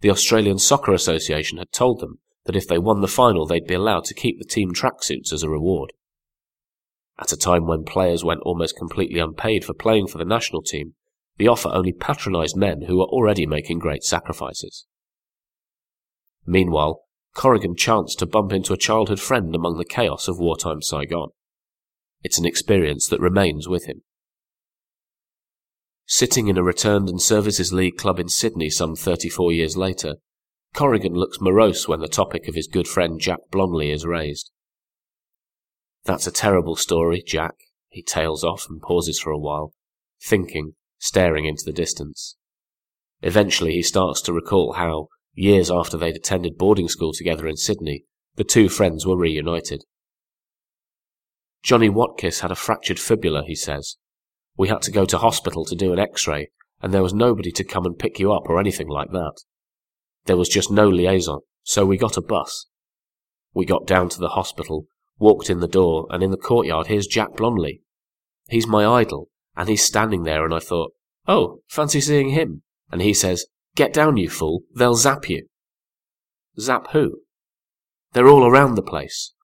the 0.00 0.10
Australian 0.10 0.58
Soccer 0.58 0.92
Association 0.92 1.58
had 1.58 1.70
told 1.70 2.00
them 2.00 2.18
that 2.46 2.56
if 2.56 2.66
they 2.66 2.78
won 2.78 3.00
the 3.00 3.08
final 3.08 3.46
they'd 3.46 3.66
be 3.66 3.74
allowed 3.74 4.04
to 4.04 4.14
keep 4.14 4.38
the 4.38 4.44
team 4.44 4.72
tracksuits 4.72 5.32
as 5.32 5.42
a 5.42 5.50
reward. 5.50 5.92
At 7.18 7.32
a 7.32 7.36
time 7.36 7.66
when 7.66 7.84
players 7.84 8.24
went 8.24 8.40
almost 8.42 8.76
completely 8.76 9.20
unpaid 9.20 9.64
for 9.64 9.74
playing 9.74 10.08
for 10.08 10.18
the 10.18 10.24
national 10.24 10.62
team, 10.62 10.94
the 11.38 11.48
offer 11.48 11.68
only 11.72 11.92
patronised 11.92 12.56
men 12.56 12.82
who 12.82 12.98
were 12.98 13.04
already 13.04 13.46
making 13.46 13.78
great 13.78 14.04
sacrifices. 14.04 14.86
Meanwhile, 16.46 17.02
Corrigan 17.34 17.76
chanced 17.76 18.18
to 18.20 18.26
bump 18.26 18.52
into 18.52 18.72
a 18.72 18.78
childhood 18.78 19.20
friend 19.20 19.54
among 19.54 19.76
the 19.76 19.84
chaos 19.84 20.28
of 20.28 20.38
wartime 20.38 20.80
Saigon. 20.80 21.28
It's 22.22 22.38
an 22.38 22.46
experience 22.46 23.08
that 23.08 23.20
remains 23.20 23.68
with 23.68 23.84
him. 23.86 24.02
Sitting 26.06 26.48
in 26.48 26.56
a 26.56 26.62
returned 26.62 27.08
and 27.08 27.20
services 27.20 27.72
league 27.72 27.96
club 27.96 28.18
in 28.18 28.28
Sydney 28.28 28.70
some 28.70 28.96
34 28.96 29.52
years 29.52 29.76
later, 29.76 30.16
Corrigan 30.76 31.14
looks 31.14 31.40
morose 31.40 31.88
when 31.88 32.00
the 32.00 32.06
topic 32.06 32.48
of 32.48 32.54
his 32.54 32.68
good 32.68 32.86
friend 32.86 33.18
Jack 33.18 33.40
Blomley 33.50 33.90
is 33.90 34.04
raised. 34.04 34.50
That's 36.04 36.26
a 36.26 36.30
terrible 36.30 36.76
story, 36.76 37.22
Jack, 37.26 37.54
he 37.88 38.02
tails 38.02 38.44
off 38.44 38.66
and 38.68 38.82
pauses 38.82 39.18
for 39.18 39.30
a 39.30 39.38
while, 39.38 39.72
thinking, 40.22 40.74
staring 40.98 41.46
into 41.46 41.62
the 41.64 41.72
distance. 41.72 42.36
Eventually 43.22 43.72
he 43.72 43.82
starts 43.82 44.20
to 44.22 44.34
recall 44.34 44.74
how, 44.74 45.08
years 45.32 45.70
after 45.70 45.96
they'd 45.96 46.14
attended 46.14 46.58
boarding 46.58 46.88
school 46.88 47.14
together 47.14 47.48
in 47.48 47.56
Sydney, 47.56 48.04
the 48.34 48.44
two 48.44 48.68
friends 48.68 49.06
were 49.06 49.16
reunited. 49.16 49.82
Johnny 51.62 51.88
Watkiss 51.88 52.40
had 52.40 52.52
a 52.52 52.54
fractured 52.54 53.00
fibula, 53.00 53.44
he 53.46 53.54
says. 53.54 53.96
We 54.58 54.68
had 54.68 54.82
to 54.82 54.92
go 54.92 55.06
to 55.06 55.16
hospital 55.18 55.64
to 55.64 55.74
do 55.74 55.94
an 55.94 55.98
x-ray, 55.98 56.50
and 56.82 56.92
there 56.92 57.02
was 57.02 57.14
nobody 57.14 57.50
to 57.52 57.64
come 57.64 57.86
and 57.86 57.98
pick 57.98 58.18
you 58.18 58.30
up 58.30 58.42
or 58.46 58.60
anything 58.60 58.88
like 58.88 59.10
that. 59.12 59.40
There 60.26 60.36
was 60.36 60.48
just 60.48 60.70
no 60.70 60.88
liaison, 60.88 61.40
so 61.62 61.86
we 61.86 61.96
got 61.96 62.16
a 62.16 62.22
bus. 62.22 62.66
We 63.54 63.64
got 63.64 63.86
down 63.86 64.08
to 64.10 64.20
the 64.20 64.30
hospital, 64.30 64.86
walked 65.18 65.48
in 65.48 65.60
the 65.60 65.68
door, 65.68 66.06
and 66.10 66.22
in 66.22 66.30
the 66.30 66.36
courtyard 66.36 66.88
here's 66.88 67.06
Jack 67.06 67.30
Blondley. 67.36 67.80
He's 68.48 68.66
my 68.66 68.84
idol, 68.84 69.30
and 69.56 69.68
he's 69.68 69.84
standing 69.84 70.24
there, 70.24 70.44
and 70.44 70.54
I 70.54 70.58
thought, 70.58 70.92
oh, 71.26 71.60
fancy 71.68 72.00
seeing 72.00 72.30
him. 72.30 72.62
And 72.90 73.02
he 73.02 73.14
says, 73.14 73.46
get 73.74 73.92
down, 73.92 74.16
you 74.16 74.28
fool, 74.28 74.62
they'll 74.74 74.94
zap 74.94 75.28
you. 75.28 75.46
Zap 76.58 76.88
who? 76.92 77.20
They're 78.12 78.28
all 78.28 78.46
around 78.46 78.74
the 78.74 78.82
place. 78.82 79.34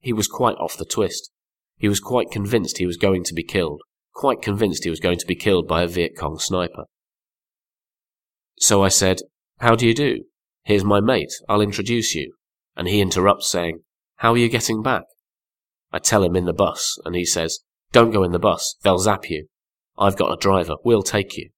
He 0.00 0.12
was 0.12 0.28
quite 0.28 0.56
off 0.56 0.76
the 0.76 0.84
twist. 0.84 1.30
He 1.76 1.88
was 1.88 2.00
quite 2.00 2.30
convinced 2.30 2.78
he 2.78 2.86
was 2.86 2.96
going 2.96 3.24
to 3.24 3.34
be 3.34 3.42
killed, 3.42 3.82
quite 4.14 4.42
convinced 4.42 4.84
he 4.84 4.90
was 4.90 5.00
going 5.00 5.18
to 5.18 5.26
be 5.26 5.34
killed 5.34 5.68
by 5.68 5.82
a 5.82 5.88
Viet 5.88 6.16
Cong 6.16 6.38
sniper. 6.38 6.84
So 8.58 8.82
I 8.82 8.88
said, 8.88 9.20
How 9.60 9.74
do 9.74 9.86
you 9.86 9.94
do? 9.94 10.24
Here's 10.64 10.84
my 10.84 11.00
mate, 11.00 11.32
I'll 11.48 11.60
introduce 11.60 12.14
you. 12.14 12.34
And 12.76 12.86
he 12.86 13.00
interrupts 13.00 13.48
saying, 13.48 13.80
How 14.16 14.32
are 14.32 14.38
you 14.38 14.48
getting 14.48 14.82
back? 14.82 15.02
I 15.92 15.98
tell 15.98 16.22
him 16.22 16.36
in 16.36 16.44
the 16.44 16.52
bus, 16.52 16.98
and 17.04 17.16
he 17.16 17.24
says, 17.24 17.60
Don't 17.90 18.12
go 18.12 18.22
in 18.22 18.32
the 18.32 18.38
bus, 18.38 18.76
they'll 18.82 18.98
zap 18.98 19.28
you. 19.30 19.46
I've 19.98 20.16
got 20.16 20.32
a 20.32 20.36
driver, 20.36 20.76
we'll 20.84 21.02
take 21.02 21.36
you. 21.36 21.50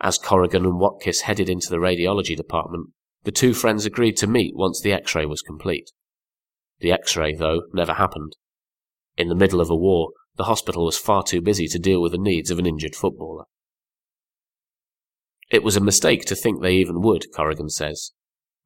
As 0.00 0.18
Corrigan 0.18 0.64
and 0.64 0.80
Watkiss 0.80 1.22
headed 1.22 1.48
into 1.48 1.70
the 1.70 1.76
radiology 1.76 2.36
department, 2.36 2.88
the 3.22 3.30
two 3.30 3.54
friends 3.54 3.86
agreed 3.86 4.16
to 4.16 4.26
meet 4.26 4.56
once 4.56 4.80
the 4.80 4.92
x-ray 4.92 5.26
was 5.26 5.42
complete. 5.42 5.92
The 6.80 6.90
x-ray, 6.90 7.36
though, 7.36 7.62
never 7.72 7.94
happened. 7.94 8.34
In 9.16 9.28
the 9.28 9.36
middle 9.36 9.60
of 9.60 9.70
a 9.70 9.76
war, 9.76 10.10
the 10.36 10.44
hospital 10.44 10.86
was 10.86 10.98
far 10.98 11.22
too 11.22 11.40
busy 11.40 11.68
to 11.68 11.78
deal 11.78 12.02
with 12.02 12.10
the 12.10 12.18
needs 12.18 12.50
of 12.50 12.58
an 12.58 12.66
injured 12.66 12.96
footballer. 12.96 13.44
It 15.52 15.62
was 15.62 15.76
a 15.76 15.80
mistake 15.80 16.24
to 16.24 16.34
think 16.34 16.62
they 16.62 16.76
even 16.76 17.02
would, 17.02 17.26
Corrigan 17.36 17.68
says. 17.68 18.12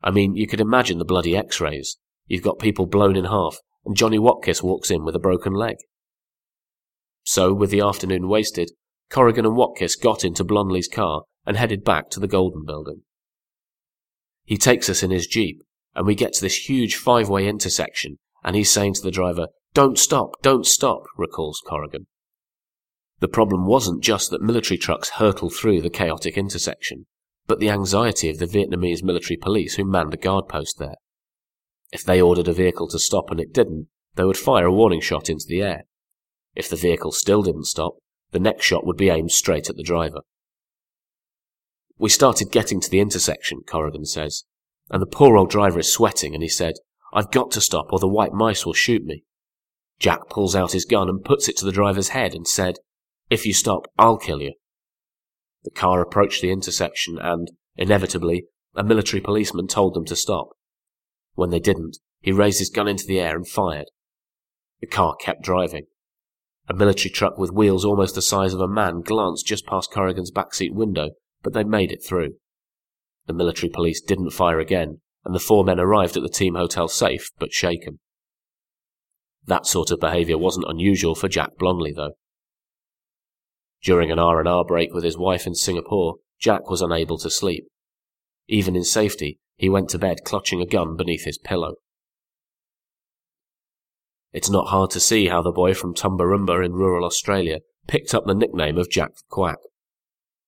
I 0.05 0.13
mean, 0.13 0.37
you 0.37 0.47
could 0.47 0.61
imagine 0.61 0.99
the 0.99 1.05
bloody 1.05 1.37
x-rays. 1.37 1.99
You've 2.27 2.45
got 2.45 2.61
people 2.61 2.87
blown 2.87 3.17
in 3.17 3.25
half, 3.25 3.57
and 3.85 3.97
Johnny 3.97 4.21
Watkiss 4.21 4.63
walks 4.63 4.89
in 4.89 5.05
with 5.05 5.17
a 5.17 5.21
broken 5.21 5.53
leg. 5.53 5.79
So, 7.25 7.53
with 7.53 7.71
the 7.71 7.81
afternoon 7.81 8.29
wasted, 8.29 8.71
Corrigan 9.11 9.45
and 9.45 9.57
Watkiss 9.57 10.01
got 10.01 10.25
into 10.25 10.45
Blondley's 10.45 10.87
car 10.87 11.23
and 11.45 11.57
headed 11.57 11.83
back 11.83 12.09
to 12.11 12.21
the 12.21 12.29
Golden 12.29 12.65
Building. 12.65 13.03
He 14.45 14.57
takes 14.57 14.89
us 14.89 15.03
in 15.03 15.11
his 15.11 15.27
Jeep, 15.27 15.63
and 15.97 16.07
we 16.07 16.15
get 16.15 16.35
to 16.35 16.41
this 16.41 16.69
huge 16.69 16.95
five 16.95 17.29
way 17.29 17.49
intersection, 17.49 18.19
and 18.45 18.55
he's 18.55 18.71
saying 18.71 18.95
to 18.95 19.03
the 19.03 19.11
driver, 19.11 19.49
Don't 19.75 19.99
stop, 19.99 20.41
don't 20.41 20.65
stop, 20.65 21.03
recalls 21.19 21.61
Corrigan. 21.67 22.07
The 23.21 23.29
problem 23.29 23.67
wasn't 23.67 24.03
just 24.03 24.31
that 24.31 24.43
military 24.43 24.77
trucks 24.77 25.11
hurtle 25.11 25.51
through 25.51 25.81
the 25.81 25.91
chaotic 25.91 26.37
intersection, 26.37 27.07
but 27.47 27.61
the 27.61 27.71
anxiety 27.71 28.29
of 28.29 28.39
the 28.39 28.47
Vietnamese 28.47 29.03
military 29.03 29.37
police 29.37 29.75
who 29.75 29.85
manned 29.85 30.13
the 30.13 30.19
guard 30.19 30.49
post 30.49 30.79
there. 30.79 30.97
If 31.93 32.05
they 32.05 32.21
ordered 32.21 32.49
a 32.49 32.53
vehicle 32.53 32.89
to 32.89 32.99
stop 32.99 33.31
and 33.31 33.41
it 33.41 33.53
didn't, 33.53 33.89
they 34.17 34.25
would 34.25 34.37
fire 34.37 34.67
a 34.67 34.73
warning 34.73 35.01
shot 35.01 35.31
into 35.31 35.47
the 35.49 35.63
air. 35.63 35.85
If 36.55 36.69
the 36.69 36.77
vehicle 36.77 37.13
still 37.13 37.43
didn't 37.43 37.65
stop, 37.65 37.97
the 38.33 38.41
next 38.41 38.65
shot 38.65 38.87
would 38.87 38.97
be 38.97 39.09
aimed 39.09 39.33
straight 39.33 39.71
at 39.71 39.77
the 39.77 39.83
driver. 39.83 40.21
We 41.99 42.11
started 42.11 42.51
getting 42.51 42.81
to 42.81 42.91
the 42.91 43.01
intersection, 43.01 43.61
Corrigan 43.67 44.05
says, 44.05 44.45
and 44.91 45.01
the 45.01 45.07
poor 45.07 45.37
old 45.37 45.51
driver 45.51 45.81
is 45.81 45.93
sweating, 45.93 46.35
and 46.35 46.43
he 46.43 46.49
said, 46.49 46.75
I've 47.13 47.31
got 47.31 47.51
to 47.53 47.61
stop 47.61 47.87
or 47.93 47.99
the 47.99 48.09
white 48.09 48.33
mice 48.33 48.67
will 48.67 48.75
shoot 48.75 49.05
me. 49.05 49.25
Jack 49.99 50.29
pulls 50.29 50.55
out 50.55 50.73
his 50.73 50.85
gun 50.85 51.09
and 51.09 51.25
puts 51.25 51.49
it 51.49 51.57
to 51.59 51.65
the 51.65 51.73
driver's 51.73 52.09
head 52.09 52.35
and 52.35 52.47
said, 52.47 52.77
If 53.31 53.47
you 53.47 53.53
stop, 53.53 53.87
I'll 53.99 54.19
kill 54.19 54.41
you. 54.41 54.55
The 55.65 55.71
car 55.71 56.01
approached 56.01 56.43
the 56.43 56.51
intersection 56.51 57.19
and, 57.21 57.51
inevitably, 57.77 58.47
a 58.75 58.85
military 58.85 59.21
policeman 59.21 59.67
told 59.67 59.95
them 59.95 60.05
to 60.07 60.17
stop. 60.17 60.51
When 61.35 61.51
they 61.51 61.61
didn't, 61.61 61.99
he 62.21 62.33
raised 62.33 62.59
his 62.59 62.71
gun 62.71 62.89
into 62.89 63.07
the 63.07 63.21
air 63.21 63.37
and 63.37 63.49
fired. 63.49 63.91
The 64.81 64.87
car 64.87 65.17
kept 65.17 65.43
driving. 65.43 65.87
A 66.69 66.75
military 66.75 67.11
truck 67.11 67.39
with 67.39 67.53
wheels 67.53 67.85
almost 67.85 68.15
the 68.15 68.23
size 68.23 68.53
of 68.53 68.61
a 68.61 68.69
man 68.69 69.01
glanced 69.01 69.47
just 69.47 69.67
past 69.67 69.93
Corrigan's 69.93 70.31
backseat 70.31 70.73
window 70.73 71.11
but 71.47 71.53
they 71.53 71.63
made 71.63 71.93
it 71.93 72.05
through. 72.05 72.35
The 73.27 73.33
military 73.33 73.71
police 73.71 74.01
didn't 74.01 74.31
fire 74.31 74.59
again, 74.59 75.01
and 75.25 75.33
the 75.33 75.39
four 75.39 75.63
men 75.63 75.79
arrived 75.79 76.17
at 76.17 76.25
the 76.25 76.29
team 76.29 76.57
hotel 76.57 76.89
safe 76.89 77.31
but 77.39 77.53
shaken. 77.53 78.01
That 79.47 79.65
sort 79.65 79.93
of 79.93 80.01
behaviour 80.01 80.39
wasn't 80.39 80.67
unusual 80.69 81.15
for 81.15 81.29
Jack 81.29 81.51
Blondley, 81.57 81.95
though. 81.95 82.15
During 83.87 84.11
an 84.11 84.19
R&R 84.19 84.65
break 84.65 84.93
with 84.93 85.05
his 85.05 85.17
wife 85.17 85.47
in 85.47 85.55
Singapore, 85.55 86.17
Jack 86.41 86.69
was 86.69 86.83
unable 86.83 87.19
to 87.19 87.31
sleep. 87.31 87.69
Even 88.49 88.75
in 88.75 88.83
safety, 88.83 89.39
he 89.55 89.69
went 89.69 89.89
to 89.91 89.99
bed 89.99 90.25
clutching 90.25 90.61
a 90.61 90.67
gun 90.67 90.97
beneath 90.97 91.25
his 91.25 91.39
pillow. 91.39 91.77
It's 94.33 94.51
not 94.51 94.71
hard 94.71 94.91
to 94.91 94.99
see 94.99 95.29
how 95.29 95.41
the 95.41 95.53
boy 95.53 95.73
from 95.73 95.95
Tumbarumba 95.95 96.67
in 96.67 96.73
rural 96.73 97.05
Australia 97.05 97.61
picked 97.87 98.13
up 98.13 98.25
the 98.27 98.35
nickname 98.35 98.77
of 98.77 98.91
Jack 98.91 99.15
the 99.15 99.23
Quack. 99.31 99.59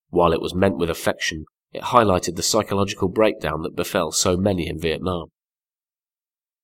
While 0.08 0.32
it 0.32 0.42
was 0.42 0.52
meant 0.52 0.78
with 0.78 0.90
affection, 0.90 1.44
it 1.72 1.84
highlighted 1.84 2.34
the 2.34 2.42
psychological 2.42 3.08
breakdown 3.08 3.62
that 3.62 3.76
befell 3.76 4.10
so 4.10 4.36
many 4.36 4.66
in 4.66 4.80
Vietnam. 4.80 5.28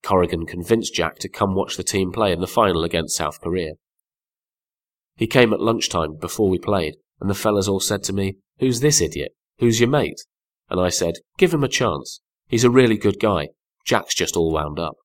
Corrigan 0.02 0.44
convinced 0.44 0.92
Jack 0.92 1.20
to 1.20 1.28
come 1.28 1.54
watch 1.54 1.76
the 1.76 1.84
team 1.84 2.10
play 2.10 2.32
in 2.32 2.40
the 2.40 2.48
final 2.48 2.82
against 2.82 3.16
South 3.16 3.40
Korea. 3.40 3.74
He 5.16 5.26
came 5.26 5.52
at 5.52 5.60
lunchtime 5.60 6.16
before 6.16 6.48
we 6.48 6.58
played, 6.58 6.96
and 7.20 7.30
the 7.30 7.34
fellas 7.34 7.68
all 7.68 7.80
said 7.80 8.02
to 8.04 8.12
me, 8.12 8.38
Who's 8.58 8.80
this 8.80 9.00
idiot? 9.00 9.32
Who's 9.58 9.80
your 9.80 9.88
mate? 9.88 10.20
And 10.68 10.80
I 10.80 10.88
said, 10.88 11.14
Give 11.38 11.54
him 11.54 11.64
a 11.64 11.68
chance. 11.68 12.20
He's 12.48 12.64
a 12.64 12.70
really 12.70 12.96
good 12.96 13.20
guy. 13.20 13.48
Jack's 13.84 14.14
just 14.14 14.36
all 14.36 14.52
wound 14.52 14.78
up. 14.78 14.96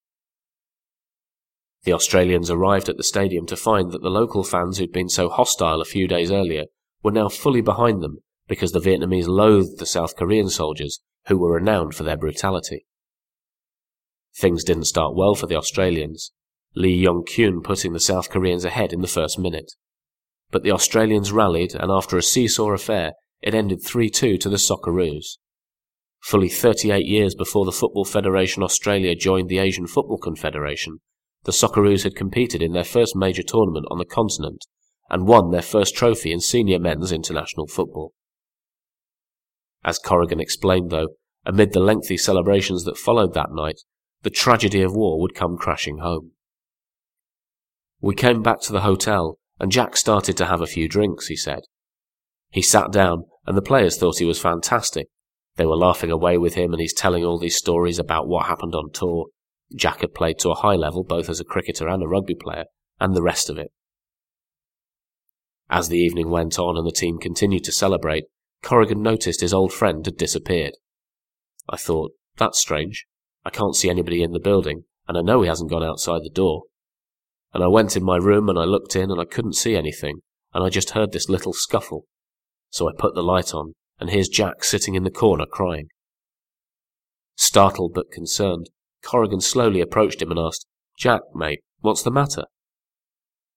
The 1.83 1.93
Australians 1.93 2.49
arrived 2.49 2.89
at 2.89 2.97
the 2.97 3.03
stadium 3.03 3.45
to 3.47 3.55
find 3.55 3.91
that 3.91 4.01
the 4.01 4.09
local 4.09 4.43
fans 4.43 4.77
who'd 4.77 4.91
been 4.91 5.09
so 5.09 5.29
hostile 5.29 5.81
a 5.81 5.85
few 5.85 6.07
days 6.07 6.31
earlier 6.31 6.65
were 7.03 7.11
now 7.11 7.29
fully 7.29 7.61
behind 7.61 8.01
them 8.01 8.19
because 8.47 8.71
the 8.71 8.79
Vietnamese 8.79 9.27
loathed 9.27 9.77
the 9.77 9.85
South 9.85 10.15
Korean 10.15 10.49
soldiers, 10.49 10.99
who 11.27 11.37
were 11.37 11.53
renowned 11.53 11.93
for 11.93 12.03
their 12.03 12.17
brutality. 12.17 12.85
Things 14.35 14.63
didn't 14.63 14.85
start 14.85 15.15
well 15.15 15.35
for 15.35 15.45
the 15.45 15.55
Australians, 15.55 16.31
Lee 16.75 16.95
Yong 16.95 17.25
Kyun 17.25 17.63
putting 17.63 17.93
the 17.93 17.99
South 17.99 18.29
Koreans 18.29 18.65
ahead 18.65 18.91
in 18.91 19.01
the 19.01 19.07
first 19.07 19.37
minute. 19.37 19.73
But 20.51 20.63
the 20.63 20.71
Australians 20.71 21.31
rallied, 21.31 21.75
and 21.75 21.91
after 21.91 22.17
a 22.17 22.23
seesaw 22.23 22.71
affair, 22.71 23.13
it 23.41 23.53
ended 23.53 23.83
3 23.83 24.09
2 24.09 24.37
to 24.37 24.49
the 24.49 24.57
Socceroos. 24.57 25.37
Fully 26.21 26.49
38 26.49 27.05
years 27.05 27.35
before 27.35 27.65
the 27.65 27.71
Football 27.71 28.05
Federation 28.05 28.63
Australia 28.63 29.15
joined 29.15 29.49
the 29.49 29.59
Asian 29.59 29.87
Football 29.87 30.17
Confederation, 30.17 30.99
the 31.43 31.51
Socceroos 31.51 32.03
had 32.03 32.15
competed 32.15 32.61
in 32.61 32.73
their 32.73 32.83
first 32.83 33.15
major 33.15 33.43
tournament 33.43 33.85
on 33.89 33.97
the 33.97 34.05
continent 34.05 34.65
and 35.09 35.27
won 35.27 35.51
their 35.51 35.61
first 35.61 35.95
trophy 35.95 36.31
in 36.31 36.39
senior 36.39 36.79
men's 36.79 37.11
international 37.11 37.67
football. 37.67 38.13
As 39.83 39.97
Corrigan 39.97 40.39
explained, 40.39 40.91
though, 40.91 41.09
amid 41.45 41.71
the 41.71 41.79
lengthy 41.79 42.17
celebrations 42.17 42.83
that 42.83 42.97
followed 42.97 43.33
that 43.33 43.51
night, 43.51 43.81
the 44.21 44.29
tragedy 44.29 44.81
of 44.81 44.93
war 44.93 45.19
would 45.19 45.33
come 45.33 45.57
crashing 45.57 45.99
home. 45.99 46.31
We 48.01 48.13
came 48.13 48.43
back 48.43 48.59
to 48.61 48.73
the 48.73 48.81
hotel, 48.81 49.38
and 49.59 49.71
Jack 49.71 49.97
started 49.97 50.37
to 50.37 50.45
have 50.45 50.61
a 50.61 50.67
few 50.67 50.87
drinks, 50.87 51.27
he 51.27 51.35
said. 51.35 51.61
He 52.49 52.61
sat 52.61 52.91
down, 52.91 53.25
and 53.45 53.57
the 53.57 53.61
players 53.61 53.97
thought 53.97 54.19
he 54.19 54.25
was 54.25 54.39
fantastic. 54.39 55.07
They 55.55 55.65
were 55.65 55.75
laughing 55.75 56.11
away 56.11 56.37
with 56.37 56.55
him, 56.55 56.71
and 56.71 56.81
he's 56.81 56.93
telling 56.93 57.23
all 57.23 57.37
these 57.37 57.57
stories 57.57 57.99
about 57.99 58.27
what 58.27 58.45
happened 58.45 58.73
on 58.73 58.91
tour. 58.91 59.27
Jack 59.75 60.01
had 60.01 60.13
played 60.13 60.39
to 60.39 60.49
a 60.49 60.55
high 60.55 60.75
level, 60.75 61.03
both 61.03 61.29
as 61.29 61.39
a 61.39 61.45
cricketer 61.45 61.87
and 61.87 62.01
a 62.01 62.07
rugby 62.07 62.35
player, 62.35 62.65
and 62.99 63.15
the 63.15 63.21
rest 63.21 63.49
of 63.49 63.57
it. 63.57 63.71
As 65.69 65.89
the 65.89 65.99
evening 65.99 66.29
went 66.29 66.57
on 66.57 66.77
and 66.77 66.87
the 66.87 66.91
team 66.91 67.19
continued 67.19 67.63
to 67.65 67.71
celebrate, 67.71 68.25
Corrigan 68.63 69.01
noticed 69.01 69.41
his 69.41 69.53
old 69.53 69.71
friend 69.71 70.05
had 70.05 70.17
disappeared. 70.17 70.73
I 71.69 71.77
thought, 71.77 72.13
that's 72.37 72.57
strange. 72.57 73.05
I 73.45 73.51
can't 73.51 73.75
see 73.75 73.89
anybody 73.89 74.23
in 74.23 74.31
the 74.31 74.39
building, 74.39 74.85
and 75.07 75.17
I 75.17 75.21
know 75.21 75.41
he 75.41 75.47
hasn't 75.47 75.69
gone 75.69 75.83
outside 75.83 76.23
the 76.23 76.29
door. 76.29 76.63
And 77.53 77.63
I 77.63 77.67
went 77.67 77.97
in 77.97 78.03
my 78.03 78.17
room 78.17 78.49
and 78.49 78.59
I 78.59 78.63
looked 78.63 78.95
in 78.95 79.09
and 79.11 79.19
I 79.19 79.25
couldn't 79.25 79.53
see 79.53 79.75
anything, 79.75 80.19
and 80.53 80.63
I 80.63 80.69
just 80.69 80.91
heard 80.91 81.11
this 81.11 81.29
little 81.29 81.53
scuffle. 81.53 82.05
So 82.69 82.87
I 82.87 82.91
put 82.97 83.15
the 83.15 83.23
light 83.23 83.53
on, 83.53 83.73
and 83.99 84.09
here's 84.09 84.29
Jack 84.29 84.63
sitting 84.63 84.95
in 84.95 85.03
the 85.03 85.11
corner 85.11 85.45
crying. 85.45 85.87
Startled 87.35 87.93
but 87.93 88.11
concerned, 88.11 88.69
Corrigan 89.03 89.41
slowly 89.41 89.81
approached 89.81 90.21
him 90.21 90.31
and 90.31 90.39
asked, 90.39 90.65
Jack, 90.97 91.21
mate, 91.33 91.61
what's 91.79 92.03
the 92.03 92.11
matter? 92.11 92.43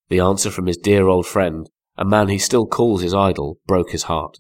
The 0.09 0.21
answer 0.21 0.51
from 0.51 0.67
his 0.67 0.77
dear 0.77 1.09
old 1.09 1.27
friend, 1.27 1.69
a 1.97 2.05
man 2.05 2.29
he 2.29 2.39
still 2.39 2.67
calls 2.67 3.03
his 3.03 3.15
idol, 3.15 3.59
broke 3.67 3.91
his 3.91 4.05
heart. 4.05 4.39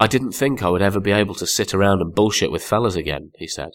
I 0.00 0.06
didn't 0.06 0.32
think 0.32 0.62
I 0.62 0.68
would 0.70 0.82
ever 0.82 1.00
be 1.00 1.10
able 1.10 1.34
to 1.36 1.46
sit 1.46 1.74
around 1.74 2.00
and 2.00 2.14
bullshit 2.14 2.52
with 2.52 2.62
fellas 2.62 2.94
again, 2.94 3.32
he 3.36 3.48
said. 3.48 3.70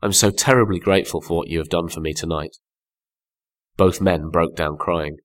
I'm 0.00 0.12
so 0.12 0.30
terribly 0.30 0.78
grateful 0.78 1.20
for 1.20 1.36
what 1.36 1.48
you 1.48 1.58
have 1.58 1.68
done 1.68 1.88
for 1.88 2.00
me 2.00 2.14
tonight. 2.14 2.56
Both 3.76 4.00
men 4.00 4.30
broke 4.30 4.56
down 4.56 4.76
crying. 4.76 5.18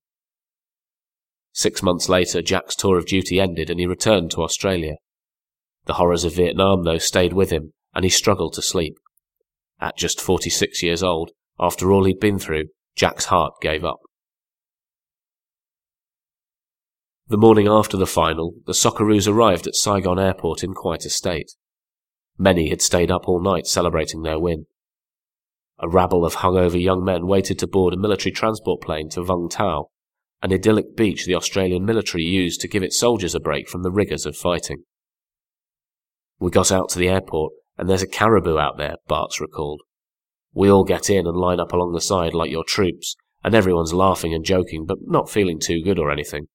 Six 1.52 1.82
months 1.82 2.10
later, 2.10 2.42
Jack's 2.42 2.76
tour 2.76 2.98
of 2.98 3.06
duty 3.06 3.40
ended 3.40 3.70
and 3.70 3.80
he 3.80 3.86
returned 3.86 4.32
to 4.32 4.44
Australia. 4.44 4.96
The 5.86 5.94
horrors 5.94 6.24
of 6.24 6.36
Vietnam, 6.36 6.84
though, 6.84 6.98
stayed 6.98 7.34
with 7.34 7.52
him, 7.52 7.74
and 7.94 8.04
he 8.04 8.10
struggled 8.10 8.54
to 8.54 8.62
sleep. 8.62 8.98
At 9.80 9.98
just 9.98 10.20
46 10.20 10.82
years 10.84 11.04
old, 11.04 11.32
after 11.60 11.92
all 11.92 12.06
he'd 12.06 12.20
been 12.20 12.40
through, 12.40 12.66
Jack's 12.96 13.26
heart 13.26 13.54
gave 13.62 13.86
up. 13.86 14.00
The 17.28 17.38
morning 17.38 17.68
after 17.68 17.98
the 17.98 18.06
final, 18.06 18.54
the 18.66 18.74
Socceroos 18.74 19.28
arrived 19.28 19.66
at 19.66 19.76
Saigon 19.76 20.20
Airport 20.20 20.64
in 20.64 20.74
quite 20.74 21.06
a 21.06 21.10
state. 21.10 21.52
Many 22.38 22.70
had 22.70 22.82
stayed 22.82 23.10
up 23.10 23.28
all 23.28 23.42
night 23.42 23.66
celebrating 23.66 24.22
their 24.22 24.40
win. 24.40 24.66
A 25.80 25.90
rabble 25.90 26.24
of 26.24 26.36
hungover 26.36 26.82
young 26.82 27.04
men 27.04 27.28
waited 27.28 27.60
to 27.60 27.68
board 27.68 27.94
a 27.94 27.98
military 27.98 28.32
transport 28.32 28.82
plane 28.82 29.10
to 29.10 29.24
Vung 29.24 29.50
Tau, 29.50 29.90
an 30.42 30.54
idyllic 30.54 30.96
beach 30.96 31.26
the 31.26 31.36
Australian 31.36 31.86
military 31.86 32.24
used 32.24 32.62
to 32.62 32.68
give 32.68 32.84
its 32.84 32.98
soldiers 32.98 33.36
a 33.36 33.40
break 33.40 33.68
from 33.68 33.84
the 33.84 33.92
rigours 33.92 34.26
of 34.26 34.38
fighting. 34.38 34.84
We 36.40 36.52
got 36.52 36.72
out 36.72 36.90
to 36.90 37.00
the 37.00 37.10
airport, 37.10 37.54
and 37.78 37.90
there's 37.90 38.04
a 38.04 38.08
caribou 38.08 38.58
out 38.58 38.78
there, 38.78 38.96
Baartz 39.10 39.40
recalled. 39.40 39.82
We 40.54 40.72
all 40.72 40.86
get 40.86 41.10
in 41.10 41.28
and 41.28 41.36
line 41.36 41.60
up 41.60 41.74
along 41.74 41.94
the 41.94 42.02
side 42.02 42.34
like 42.34 42.52
your 42.52 42.64
troops, 42.64 43.16
and 43.44 43.54
everyone's 43.54 43.94
laughing 43.94 44.34
and 44.34 44.46
joking, 44.46 44.86
but 44.86 45.00
not 45.02 45.30
feeling 45.30 45.60
too 45.60 45.82
good 45.84 46.00
or 46.00 46.10
anything. 46.10 46.48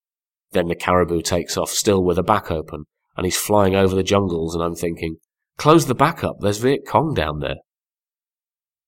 Then 0.53 0.69
the 0.69 0.75
caribou 0.75 1.21
takes 1.21 1.57
off, 1.57 1.71
still 1.71 2.03
with 2.03 2.17
the 2.17 2.23
back 2.23 2.51
open, 2.51 2.85
and 3.17 3.27
he's 3.27 3.37
flying 3.37 3.75
over 3.75 3.95
the 3.95 4.03
jungles, 4.03 4.55
and 4.55 4.65
I'm 4.65 4.75
thinking, 4.75 5.17
close 5.59 5.87
the 5.87 5.95
back 5.95 6.25
up, 6.25 6.37
there's 6.41 6.59
Viet 6.59 6.87
Cong 6.87 7.13
down 7.13 7.41
there. 7.41 7.57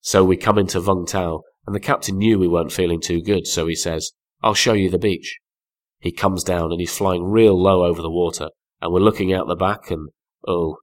So 0.04 0.25
we 0.25 0.37
come 0.37 0.59
into 0.59 0.80
Vung 0.80 1.06
Tau, 1.06 1.42
and 1.64 1.76
the 1.76 1.80
captain 1.80 2.18
knew 2.18 2.37
we 2.37 2.49
weren't 2.49 2.73
feeling 2.73 3.00
too 3.00 3.23
good, 3.23 3.47
so 3.47 3.68
he 3.68 3.76
says, 3.76 4.11
I'll 4.42 4.52
show 4.52 4.73
you 4.73 4.90
the 4.90 4.99
beach. 4.99 5.38
He 6.00 6.11
comes 6.11 6.42
down 6.42 6.73
and 6.73 6.80
he's 6.80 6.97
flying 6.97 7.23
real 7.23 7.61
low 7.61 7.85
over 7.85 8.02
the 8.02 8.11
water, 8.11 8.49
and 8.80 8.92
we're 8.92 8.99
looking 8.99 9.32
out 9.32 9.47
the 9.47 9.54
back, 9.54 9.92
and 9.92 10.09
oh, 10.47 10.78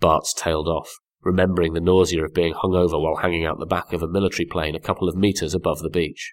Baartz 0.00 0.34
tailed 0.34 0.68
off, 0.68 0.90
remembering 1.20 1.74
the 1.74 1.80
nausea 1.80 2.24
of 2.24 2.32
being 2.32 2.54
hung 2.54 2.74
over 2.74 2.98
while 2.98 3.16
hanging 3.16 3.44
out 3.44 3.58
the 3.58 3.66
back 3.66 3.92
of 3.92 4.02
a 4.02 4.08
military 4.08 4.46
plane 4.46 4.74
a 4.74 4.80
couple 4.80 5.06
of 5.06 5.16
metres 5.16 5.52
above 5.52 5.80
the 5.80 5.90
beach. 5.90 6.32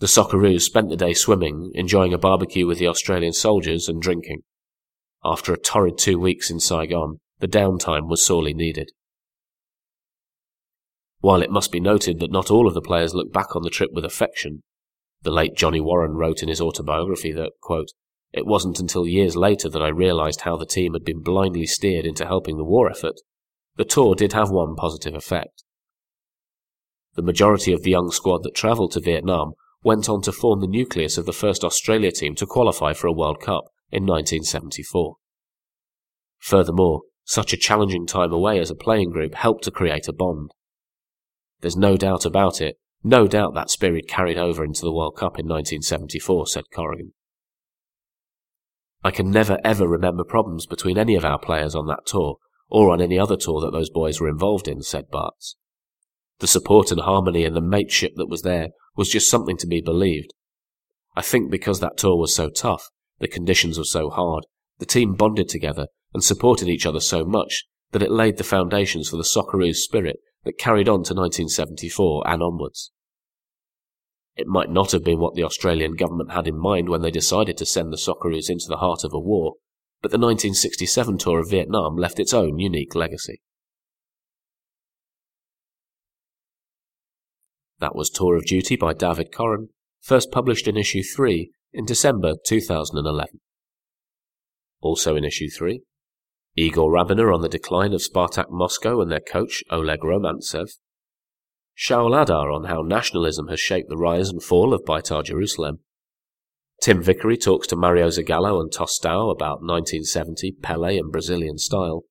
The 0.00 0.06
Socceroos 0.06 0.60
spent 0.60 0.90
the 0.90 0.96
day 0.96 1.14
swimming, 1.14 1.72
enjoying 1.74 2.12
a 2.12 2.18
barbecue 2.18 2.66
with 2.66 2.78
the 2.78 2.86
Australian 2.86 3.32
soldiers, 3.32 3.88
and 3.88 4.00
drinking. 4.00 4.42
After 5.24 5.54
a 5.54 5.58
torrid 5.58 5.96
two 5.96 6.18
weeks 6.18 6.50
in 6.50 6.60
Saigon, 6.60 7.20
the 7.38 7.48
downtime 7.48 8.08
was 8.08 8.22
sorely 8.22 8.52
needed. 8.52 8.90
While 11.20 11.42
it 11.42 11.50
must 11.50 11.72
be 11.72 11.80
noted 11.80 12.20
that 12.20 12.30
not 12.30 12.50
all 12.50 12.68
of 12.68 12.74
the 12.74 12.80
players 12.80 13.14
looked 13.14 13.32
back 13.32 13.56
on 13.56 13.62
the 13.62 13.70
trip 13.70 13.90
with 13.92 14.04
affection, 14.04 14.62
the 15.22 15.32
late 15.32 15.56
Johnny 15.56 15.80
Warren 15.80 16.12
wrote 16.12 16.42
in 16.42 16.48
his 16.48 16.60
autobiography 16.60 17.32
that, 17.32 17.52
quote, 17.60 17.90
it 18.32 18.46
wasn't 18.46 18.78
until 18.78 19.06
years 19.06 19.36
later 19.36 19.68
that 19.68 19.82
I 19.82 19.88
realized 19.88 20.42
how 20.42 20.56
the 20.56 20.66
team 20.66 20.92
had 20.92 21.04
been 21.04 21.22
blindly 21.22 21.66
steered 21.66 22.04
into 22.04 22.26
helping 22.26 22.56
the 22.56 22.64
war 22.64 22.90
effort. 22.90 23.14
The 23.76 23.84
tour 23.84 24.14
did 24.14 24.32
have 24.32 24.50
one 24.50 24.76
positive 24.76 25.14
effect. 25.14 25.64
The 27.14 27.22
majority 27.22 27.72
of 27.72 27.82
the 27.82 27.90
young 27.90 28.10
squad 28.10 28.42
that 28.44 28.54
travelled 28.54 28.92
to 28.92 29.00
Vietnam 29.00 29.54
went 29.82 30.08
on 30.08 30.22
to 30.22 30.32
form 30.32 30.60
the 30.60 30.66
nucleus 30.66 31.16
of 31.18 31.26
the 31.26 31.32
first 31.32 31.64
Australia 31.64 32.12
team 32.12 32.34
to 32.36 32.46
qualify 32.46 32.92
for 32.92 33.06
a 33.06 33.12
World 33.12 33.40
Cup 33.40 33.64
in 33.90 34.04
1974. 34.04 35.16
Furthermore, 36.38 37.02
such 37.24 37.52
a 37.52 37.56
challenging 37.56 38.06
time 38.06 38.32
away 38.32 38.58
as 38.58 38.70
a 38.70 38.74
playing 38.74 39.10
group 39.10 39.34
helped 39.34 39.64
to 39.64 39.70
create 39.70 40.08
a 40.08 40.12
bond. 40.12 40.52
There's 41.60 41.76
no 41.76 41.96
doubt 41.96 42.24
about 42.24 42.60
it, 42.60 42.78
no 43.02 43.26
doubt 43.26 43.54
that 43.54 43.70
spirit 43.70 44.08
carried 44.08 44.38
over 44.38 44.64
into 44.64 44.82
the 44.82 44.92
World 44.92 45.16
Cup 45.16 45.38
in 45.38 45.46
1974, 45.46 46.46
said 46.46 46.64
Corrigan. 46.72 47.12
I 49.04 49.10
can 49.10 49.30
never 49.30 49.58
ever 49.64 49.86
remember 49.86 50.24
problems 50.24 50.66
between 50.66 50.98
any 50.98 51.14
of 51.14 51.24
our 51.24 51.38
players 51.38 51.74
on 51.74 51.86
that 51.86 52.06
tour, 52.06 52.36
or 52.68 52.90
on 52.90 53.00
any 53.00 53.18
other 53.18 53.36
tour 53.36 53.60
that 53.60 53.72
those 53.72 53.90
boys 53.90 54.20
were 54.20 54.28
involved 54.28 54.68
in, 54.68 54.82
said 54.82 55.10
Baartz. 55.10 55.54
The 56.40 56.46
support 56.46 56.90
and 56.92 57.00
harmony 57.00 57.44
and 57.44 57.56
the 57.56 57.60
mateship 57.60 58.12
that 58.16 58.28
was 58.28 58.42
there 58.42 58.68
was 58.96 59.08
just 59.08 59.28
something 59.28 59.56
to 59.58 59.66
be 59.66 59.80
believed. 59.80 60.32
I 61.16 61.22
think 61.22 61.50
because 61.50 61.80
that 61.80 61.96
tour 61.96 62.16
was 62.16 62.34
so 62.34 62.50
tough, 62.50 62.90
the 63.18 63.28
conditions 63.28 63.78
were 63.78 63.84
so 63.84 64.10
hard, 64.10 64.46
the 64.78 64.86
team 64.86 65.14
bonded 65.14 65.48
together 65.48 65.86
and 66.14 66.22
supported 66.22 66.68
each 66.68 66.86
other 66.86 67.00
so 67.00 67.24
much 67.24 67.64
that 67.90 68.02
it 68.02 68.10
laid 68.10 68.36
the 68.36 68.44
foundations 68.44 69.08
for 69.08 69.16
the 69.16 69.24
Socceroos 69.24 69.76
spirit 69.76 70.18
that 70.48 70.56
carried 70.56 70.88
on 70.88 71.04
to 71.04 71.12
1974 71.12 72.26
and 72.26 72.42
onwards. 72.42 72.90
It 74.34 74.46
might 74.46 74.70
not 74.70 74.92
have 74.92 75.04
been 75.04 75.20
what 75.20 75.34
the 75.34 75.44
Australian 75.44 75.94
government 75.94 76.32
had 76.32 76.48
in 76.48 76.58
mind 76.58 76.88
when 76.88 77.02
they 77.02 77.10
decided 77.10 77.58
to 77.58 77.66
send 77.66 77.92
the 77.92 77.98
Socceroos 77.98 78.48
into 78.48 78.64
the 78.66 78.78
heart 78.78 79.04
of 79.04 79.12
a 79.12 79.20
war, 79.20 79.56
but 80.00 80.10
the 80.10 80.16
1967 80.16 81.18
tour 81.18 81.40
of 81.40 81.50
Vietnam 81.50 81.96
left 81.96 82.18
its 82.18 82.32
own 82.32 82.58
unique 82.58 82.94
legacy. 82.94 83.42
That 87.80 87.94
was 87.94 88.08
Tour 88.08 88.34
of 88.34 88.46
Duty 88.46 88.76
by 88.76 88.94
Davidde 88.94 89.30
Corran, 89.30 89.66
first 90.00 90.30
published 90.30 90.66
in 90.66 90.78
issue 90.78 91.02
3 91.02 91.50
in 91.74 91.84
December 91.84 92.36
2011. 92.46 93.40
Also 94.80 95.14
in 95.14 95.26
issue 95.26 95.50
3, 95.50 95.82
Igor 96.58 96.90
Rabiner 96.90 97.32
on 97.32 97.42
the 97.42 97.48
decline 97.48 97.92
of 97.92 98.00
Spartak 98.02 98.50
Moscow 98.50 99.00
and 99.00 99.10
their 99.10 99.20
coach 99.20 99.62
Oleg 99.70 100.00
Romantsev, 100.00 100.70
Shaul 101.76 102.20
Adar 102.20 102.50
on 102.50 102.64
how 102.64 102.82
nationalism 102.82 103.46
has 103.48 103.60
shaped 103.60 103.88
the 103.88 103.96
rise 103.96 104.28
and 104.28 104.42
fall 104.42 104.74
of 104.74 104.84
Beitar 104.84 105.22
Jerusalem, 105.22 105.78
Tim 106.80 107.02
Vickery 107.02 107.36
talks 107.36 107.66
to 107.68 107.76
Mario 107.76 108.08
Zagallo 108.08 108.60
and 108.60 108.70
Tostão 108.70 109.32
about 109.32 109.62
1970 109.62 110.56
Pele 110.62 110.98
and 110.98 111.10
Brazilian 111.10 111.58
style, 111.58 112.04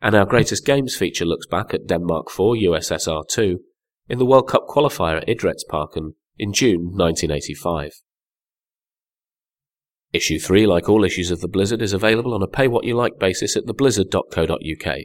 and 0.00 0.14
our 0.14 0.24
Greatest 0.24 0.64
Games 0.64 0.96
feature 0.96 1.26
looks 1.26 1.46
back 1.46 1.74
at 1.74 1.86
Denmark 1.86 2.30
4 2.30 2.54
USSR 2.54 3.28
2 3.28 3.60
in 4.08 4.18
the 4.18 4.26
World 4.26 4.48
Cup 4.48 4.66
qualifier 4.68 5.18
at 5.18 5.28
Idrettsparken 5.28 6.14
in 6.38 6.52
June 6.52 6.92
1985. 6.92 7.92
Issue 10.12 10.38
3, 10.38 10.66
like 10.66 10.88
all 10.88 11.04
issues 11.04 11.30
of 11.30 11.40
The 11.40 11.48
Blizzard, 11.48 11.82
is 11.82 11.92
available 11.92 12.32
on 12.32 12.42
a 12.42 12.46
pay 12.46 12.68
what 12.68 12.84
you 12.84 12.94
like 12.94 13.18
basis 13.18 13.56
at 13.56 13.66
theblizzard.co.uk. 13.66 14.96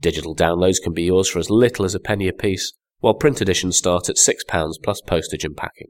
Digital 0.00 0.34
downloads 0.34 0.82
can 0.82 0.92
be 0.92 1.04
yours 1.04 1.28
for 1.28 1.38
as 1.38 1.50
little 1.50 1.84
as 1.84 1.94
a 1.94 2.00
penny 2.00 2.28
apiece, 2.28 2.72
while 3.00 3.14
print 3.14 3.40
editions 3.40 3.76
start 3.76 4.08
at 4.08 4.16
£6 4.16 4.74
plus 4.82 5.00
postage 5.00 5.44
and 5.44 5.56
packing. 5.56 5.88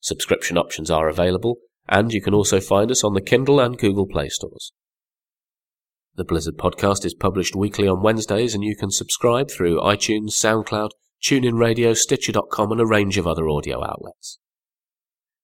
Subscription 0.00 0.56
options 0.56 0.90
are 0.90 1.08
available, 1.08 1.58
and 1.88 2.12
you 2.12 2.22
can 2.22 2.34
also 2.34 2.60
find 2.60 2.90
us 2.90 3.04
on 3.04 3.14
the 3.14 3.20
Kindle 3.20 3.60
and 3.60 3.78
Google 3.78 4.06
Play 4.06 4.28
stores. 4.28 4.72
The 6.16 6.24
Blizzard 6.24 6.56
podcast 6.56 7.04
is 7.04 7.14
published 7.14 7.54
weekly 7.54 7.86
on 7.86 8.02
Wednesdays, 8.02 8.54
and 8.54 8.64
you 8.64 8.76
can 8.76 8.90
subscribe 8.90 9.50
through 9.50 9.80
iTunes, 9.80 10.32
SoundCloud, 10.32 10.90
TuneIn 11.22 11.58
Radio, 11.58 11.94
Stitcher.com, 11.94 12.72
and 12.72 12.80
a 12.80 12.86
range 12.86 13.18
of 13.18 13.26
other 13.26 13.48
audio 13.48 13.84
outlets. 13.84 14.38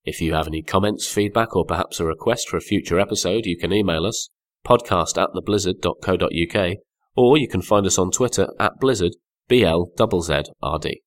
If 0.07 0.21
you 0.21 0.35
have 0.35 0.47
any 0.47 0.63
comments, 0.63 1.09
feedback, 1.09 1.57
or 1.57 1.65
perhaps 1.65 1.99
a 1.99 2.07
request 2.07 2.49
for 2.49 2.57
a 2.57 2.61
future 2.61 3.01
episode, 3.01 3.45
you 3.45 3.59
can 3.59 3.73
email 3.73 4.07
us, 4.07 4.31
podcast 4.65 5.21
at 5.21 5.31
theblizzard.co.uk, 5.35 6.77
or 7.17 7.37
you 7.37 7.49
can 7.49 7.61
find 7.61 7.85
us 7.87 7.99
on 7.99 8.13
Twitter 8.13 8.47
at 8.61 8.79
blizzard, 8.79 9.17
B-L-Z-Z-R-D. 9.49 11.03